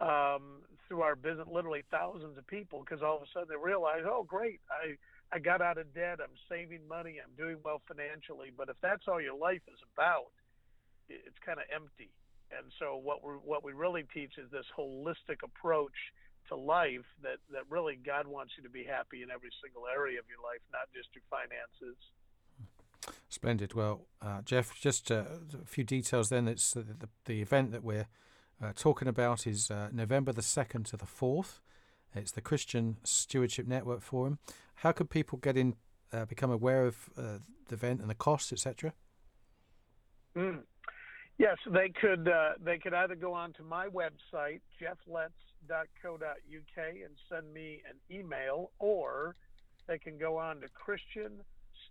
um, 0.00 0.62
through 0.86 1.02
our 1.02 1.16
business, 1.16 1.48
literally 1.50 1.82
thousands 1.90 2.38
of 2.38 2.46
people, 2.46 2.80
because 2.80 3.02
all 3.02 3.16
of 3.16 3.22
a 3.22 3.26
sudden 3.32 3.48
they 3.50 3.56
realize, 3.56 4.02
oh 4.06 4.22
great, 4.22 4.60
I 4.70 4.94
I 5.32 5.38
got 5.38 5.62
out 5.62 5.78
of 5.78 5.94
debt. 5.94 6.20
I'm 6.20 6.36
saving 6.48 6.86
money. 6.86 7.16
I'm 7.16 7.34
doing 7.36 7.56
well 7.64 7.80
financially. 7.88 8.52
But 8.54 8.68
if 8.68 8.76
that's 8.82 9.08
all 9.08 9.20
your 9.20 9.36
life 9.36 9.62
is 9.66 9.80
about, 9.96 10.30
it's 11.08 11.38
kind 11.44 11.58
of 11.58 11.64
empty. 11.74 12.10
And 12.52 12.70
so 12.78 13.00
what 13.02 13.24
we 13.24 13.32
what 13.40 13.64
we 13.64 13.72
really 13.72 14.04
teach 14.12 14.36
is 14.36 14.50
this 14.50 14.66
holistic 14.76 15.40
approach 15.42 15.96
to 16.48 16.56
life 16.56 17.08
that 17.22 17.40
that 17.50 17.64
really 17.70 17.96
God 17.96 18.26
wants 18.26 18.52
you 18.56 18.62
to 18.62 18.68
be 18.68 18.84
happy 18.84 19.22
in 19.22 19.30
every 19.30 19.50
single 19.64 19.84
area 19.88 20.18
of 20.18 20.26
your 20.28 20.42
life, 20.44 20.60
not 20.70 20.92
just 20.94 21.08
your 21.14 21.24
finances. 21.32 21.96
Splendid. 23.30 23.72
Well, 23.72 24.06
uh, 24.20 24.42
Jeff, 24.42 24.78
just 24.78 25.10
uh, 25.10 25.24
a 25.62 25.66
few 25.66 25.84
details. 25.84 26.28
Then 26.28 26.46
it's 26.46 26.72
the, 26.72 26.82
the, 26.82 27.08
the 27.24 27.40
event 27.40 27.72
that 27.72 27.82
we're 27.82 28.06
uh, 28.62 28.72
talking 28.76 29.08
about 29.08 29.46
is 29.46 29.70
uh, 29.70 29.88
November 29.90 30.32
the 30.32 30.42
second 30.42 30.84
to 30.86 30.98
the 30.98 31.06
fourth. 31.06 31.60
It's 32.14 32.32
the 32.32 32.42
Christian 32.42 32.98
Stewardship 33.04 33.66
Network 33.66 34.02
Forum. 34.02 34.38
How 34.82 34.90
could 34.90 35.10
people 35.10 35.38
get 35.38 35.56
in, 35.56 35.76
uh, 36.12 36.24
become 36.24 36.50
aware 36.50 36.86
of 36.86 36.96
uh, 37.16 37.38
the 37.68 37.74
event 37.74 38.00
and 38.00 38.10
the 38.10 38.16
costs, 38.16 38.52
etc.? 38.52 38.92
Mm. 40.36 40.64
Yes, 41.38 41.56
they 41.72 41.92
could. 42.00 42.26
Uh, 42.26 42.54
they 42.60 42.78
could 42.78 42.92
either 42.92 43.14
go 43.14 43.32
on 43.32 43.52
to 43.52 43.62
my 43.62 43.86
website, 43.86 44.60
jefflestz.co.uk, 44.80 46.18
and 46.76 47.16
send 47.28 47.54
me 47.54 47.80
an 47.88 47.94
email, 48.10 48.72
or 48.80 49.36
they 49.86 49.98
can 49.98 50.18
go 50.18 50.36
on 50.36 50.60
to 50.62 50.68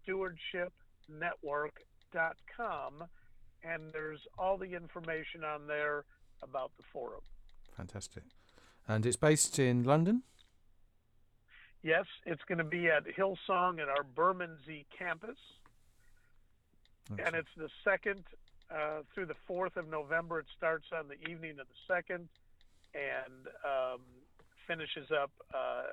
ChristianStewardshipNetwork.com, 0.09 3.03
and 3.63 3.93
there's 3.93 4.19
all 4.37 4.57
the 4.57 4.73
information 4.73 5.45
on 5.45 5.65
there 5.65 6.03
about 6.43 6.73
the 6.75 6.83
forum. 6.91 7.21
Fantastic. 7.77 8.23
And 8.85 9.05
it's 9.05 9.15
based 9.15 9.59
in 9.59 9.85
London? 9.85 10.23
Yes, 11.83 12.05
it's 12.25 12.41
going 12.47 12.59
to 12.59 12.63
be 12.63 12.89
at 12.89 13.05
Hillsong 13.05 13.79
at 13.81 13.89
our 13.89 14.03
Bermondsey 14.15 14.85
campus. 14.97 15.37
And 17.09 17.35
it's 17.35 17.49
the 17.57 17.69
second 17.83 18.23
uh, 18.73 19.01
through 19.13 19.25
the 19.25 19.35
4th 19.49 19.75
of 19.75 19.89
November. 19.89 20.39
It 20.39 20.45
starts 20.55 20.85
on 20.97 21.07
the 21.07 21.29
evening 21.29 21.57
of 21.59 21.67
the 21.67 21.93
2nd 21.93 22.27
and 22.93 23.47
um, 23.65 24.01
finishes 24.67 25.09
up 25.11 25.31
uh, 25.53 25.83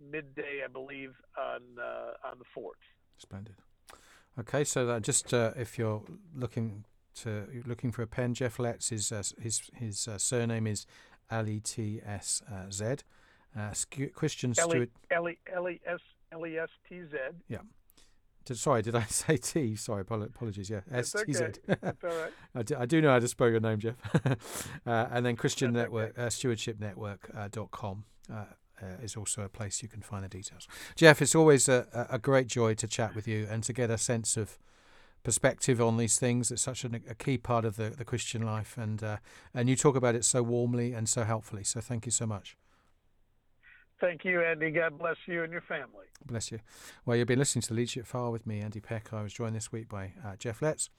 midday, 0.00 0.62
I 0.64 0.68
believe, 0.68 1.12
on, 1.38 1.60
uh, 1.78 2.28
on 2.28 2.38
the 2.38 2.60
4th. 2.60 2.70
Splendid. 3.18 3.54
Okay, 4.38 4.64
so 4.64 4.88
uh, 4.88 4.98
just 4.98 5.32
uh, 5.32 5.52
if 5.56 5.78
you're 5.78 6.02
looking 6.34 6.84
to 7.16 7.46
looking 7.66 7.92
for 7.92 8.02
a 8.02 8.08
pen, 8.08 8.34
Jeff 8.34 8.56
Lestz, 8.58 8.88
his, 8.88 9.12
uh, 9.12 9.22
his, 9.40 9.70
his 9.76 10.08
surname 10.16 10.66
is 10.66 10.86
L 11.30 11.48
E 11.48 11.60
T 11.60 12.00
S 12.04 12.42
Z. 12.72 12.96
Uh, 13.56 13.72
Christian 14.14 14.54
Stewart. 14.54 14.90
L 15.10 15.28
E 15.28 15.38
S 15.86 16.00
L 16.32 16.46
E 16.46 16.58
S 16.58 16.68
T 16.88 17.02
Z. 17.10 17.16
Yeah. 17.48 17.58
Sorry, 18.52 18.82
did 18.82 18.94
I 18.94 19.04
say 19.08 19.36
T? 19.36 19.74
Sorry, 19.76 20.02
apologies. 20.02 20.68
Yeah, 20.68 20.80
S 20.90 21.12
T 21.12 21.32
Z. 21.32 21.44
That's 21.66 22.04
all 22.04 22.10
right. 22.10 22.32
I, 22.54 22.62
do, 22.62 22.76
I 22.78 22.86
do 22.86 23.00
know 23.00 23.10
how 23.10 23.18
to 23.18 23.28
spell 23.28 23.48
your 23.48 23.60
name, 23.60 23.78
Jeff. 23.78 23.96
uh, 24.86 25.06
and 25.10 25.24
then 25.24 25.36
Christian 25.36 25.72
That's 25.72 25.84
Network, 25.84 26.10
okay. 26.10 26.26
uh, 26.26 26.30
Stewardship 26.30 26.78
Network 26.80 27.30
uh, 27.34 27.48
dot 27.50 27.70
com. 27.70 28.04
Uh, 28.30 28.44
uh, 28.82 29.02
is 29.02 29.16
also 29.16 29.42
a 29.42 29.48
place 29.48 29.82
you 29.82 29.88
can 29.88 30.02
find 30.02 30.24
the 30.24 30.28
details. 30.28 30.66
Jeff, 30.96 31.22
it's 31.22 31.34
always 31.34 31.68
a, 31.68 32.08
a 32.10 32.18
great 32.18 32.48
joy 32.48 32.74
to 32.74 32.88
chat 32.88 33.14
with 33.14 33.28
you 33.28 33.46
and 33.48 33.62
to 33.62 33.72
get 33.72 33.88
a 33.88 33.96
sense 33.96 34.36
of 34.36 34.58
perspective 35.22 35.80
on 35.80 35.96
these 35.96 36.18
things. 36.18 36.50
It's 36.50 36.62
such 36.62 36.84
an, 36.84 37.00
a 37.08 37.14
key 37.14 37.38
part 37.38 37.64
of 37.64 37.76
the, 37.76 37.90
the 37.90 38.04
Christian 38.04 38.42
life, 38.42 38.76
and 38.76 39.02
uh, 39.02 39.16
and 39.54 39.68
you 39.68 39.76
talk 39.76 39.94
about 39.96 40.14
it 40.16 40.24
so 40.24 40.42
warmly 40.42 40.92
and 40.92 41.08
so 41.08 41.24
helpfully. 41.24 41.64
So 41.64 41.80
thank 41.80 42.04
you 42.04 42.12
so 42.12 42.26
much. 42.26 42.56
Thank 44.04 44.26
you, 44.26 44.42
Andy. 44.42 44.70
God 44.70 44.98
bless 44.98 45.16
you 45.24 45.44
and 45.44 45.50
your 45.50 45.62
family. 45.62 46.04
Bless 46.26 46.52
you. 46.52 46.60
Well, 47.06 47.16
you've 47.16 47.26
been 47.26 47.38
listening 47.38 47.62
to 47.62 47.68
the 47.68 47.74
Leadership 47.74 48.04
File 48.04 48.30
with 48.30 48.46
me, 48.46 48.60
Andy 48.60 48.78
Peck. 48.78 49.14
I 49.14 49.22
was 49.22 49.32
joined 49.32 49.56
this 49.56 49.72
week 49.72 49.88
by 49.88 50.12
uh, 50.22 50.36
Jeff 50.38 50.60
Lestz, 50.60 50.90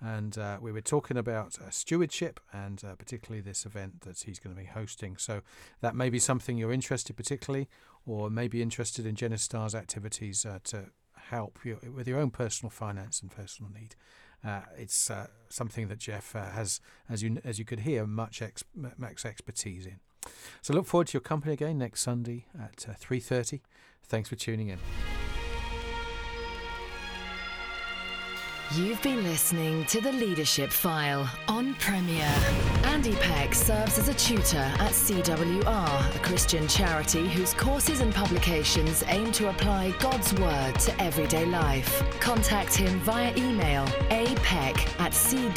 and 0.00 0.38
uh, 0.38 0.56
we 0.62 0.72
were 0.72 0.80
talking 0.80 1.18
about 1.18 1.58
uh, 1.60 1.68
stewardship 1.68 2.40
and 2.54 2.82
uh, 2.82 2.94
particularly 2.94 3.42
this 3.42 3.66
event 3.66 4.00
that 4.00 4.20
he's 4.20 4.38
going 4.38 4.56
to 4.56 4.58
be 4.58 4.66
hosting. 4.66 5.18
So 5.18 5.42
that 5.82 5.94
may 5.94 6.08
be 6.08 6.18
something 6.18 6.56
you're 6.56 6.72
interested 6.72 7.18
particularly, 7.18 7.68
or 8.06 8.30
maybe 8.30 8.62
interested 8.62 9.04
in 9.04 9.14
Genistar's 9.14 9.74
activities 9.74 10.46
uh, 10.46 10.60
to 10.64 10.86
help 11.16 11.58
you 11.66 11.78
with 11.94 12.08
your 12.08 12.18
own 12.18 12.30
personal 12.30 12.70
finance 12.70 13.20
and 13.20 13.30
personal 13.30 13.70
need. 13.72 13.94
Uh, 14.42 14.62
it's 14.78 15.10
uh, 15.10 15.26
something 15.50 15.88
that 15.88 15.98
Jeff 15.98 16.34
uh, 16.34 16.50
has, 16.50 16.80
as 17.10 17.22
you 17.22 17.40
as 17.44 17.58
you 17.58 17.66
could 17.66 17.80
hear, 17.80 18.06
much 18.06 18.40
ex- 18.40 18.64
much 18.74 19.26
expertise 19.26 19.84
in. 19.84 20.00
So 20.62 20.74
look 20.74 20.86
forward 20.86 21.08
to 21.08 21.14
your 21.14 21.22
company 21.22 21.52
again 21.52 21.78
next 21.78 22.02
Sunday 22.02 22.46
at 22.58 22.86
uh, 22.88 22.94
three 22.98 23.20
thirty. 23.20 23.62
Thanks 24.02 24.28
for 24.28 24.36
tuning 24.36 24.68
in. 24.68 24.78
You've 28.72 29.00
been 29.02 29.22
listening 29.22 29.84
to 29.86 30.00
the 30.00 30.10
Leadership 30.10 30.70
File 30.70 31.30
on 31.46 31.74
Premier. 31.74 32.28
Andy 32.84 33.14
Peck 33.16 33.54
serves 33.54 33.98
as 33.98 34.08
a 34.08 34.14
tutor 34.14 34.56
at 34.56 34.90
CWR, 34.90 36.16
a 36.16 36.18
Christian 36.20 36.66
charity 36.66 37.28
whose 37.28 37.54
courses 37.54 38.00
and 38.00 38.12
publications 38.12 39.04
aim 39.06 39.30
to 39.32 39.50
apply 39.50 39.92
God's 40.00 40.32
Word 40.34 40.80
to 40.80 41.00
everyday 41.00 41.44
life. 41.46 42.02
Contact 42.18 42.74
him 42.74 42.98
via 43.00 43.32
email 43.36 43.84
apeck 44.10 44.76
at 44.98 45.12
cwr.org.uk. 45.12 45.54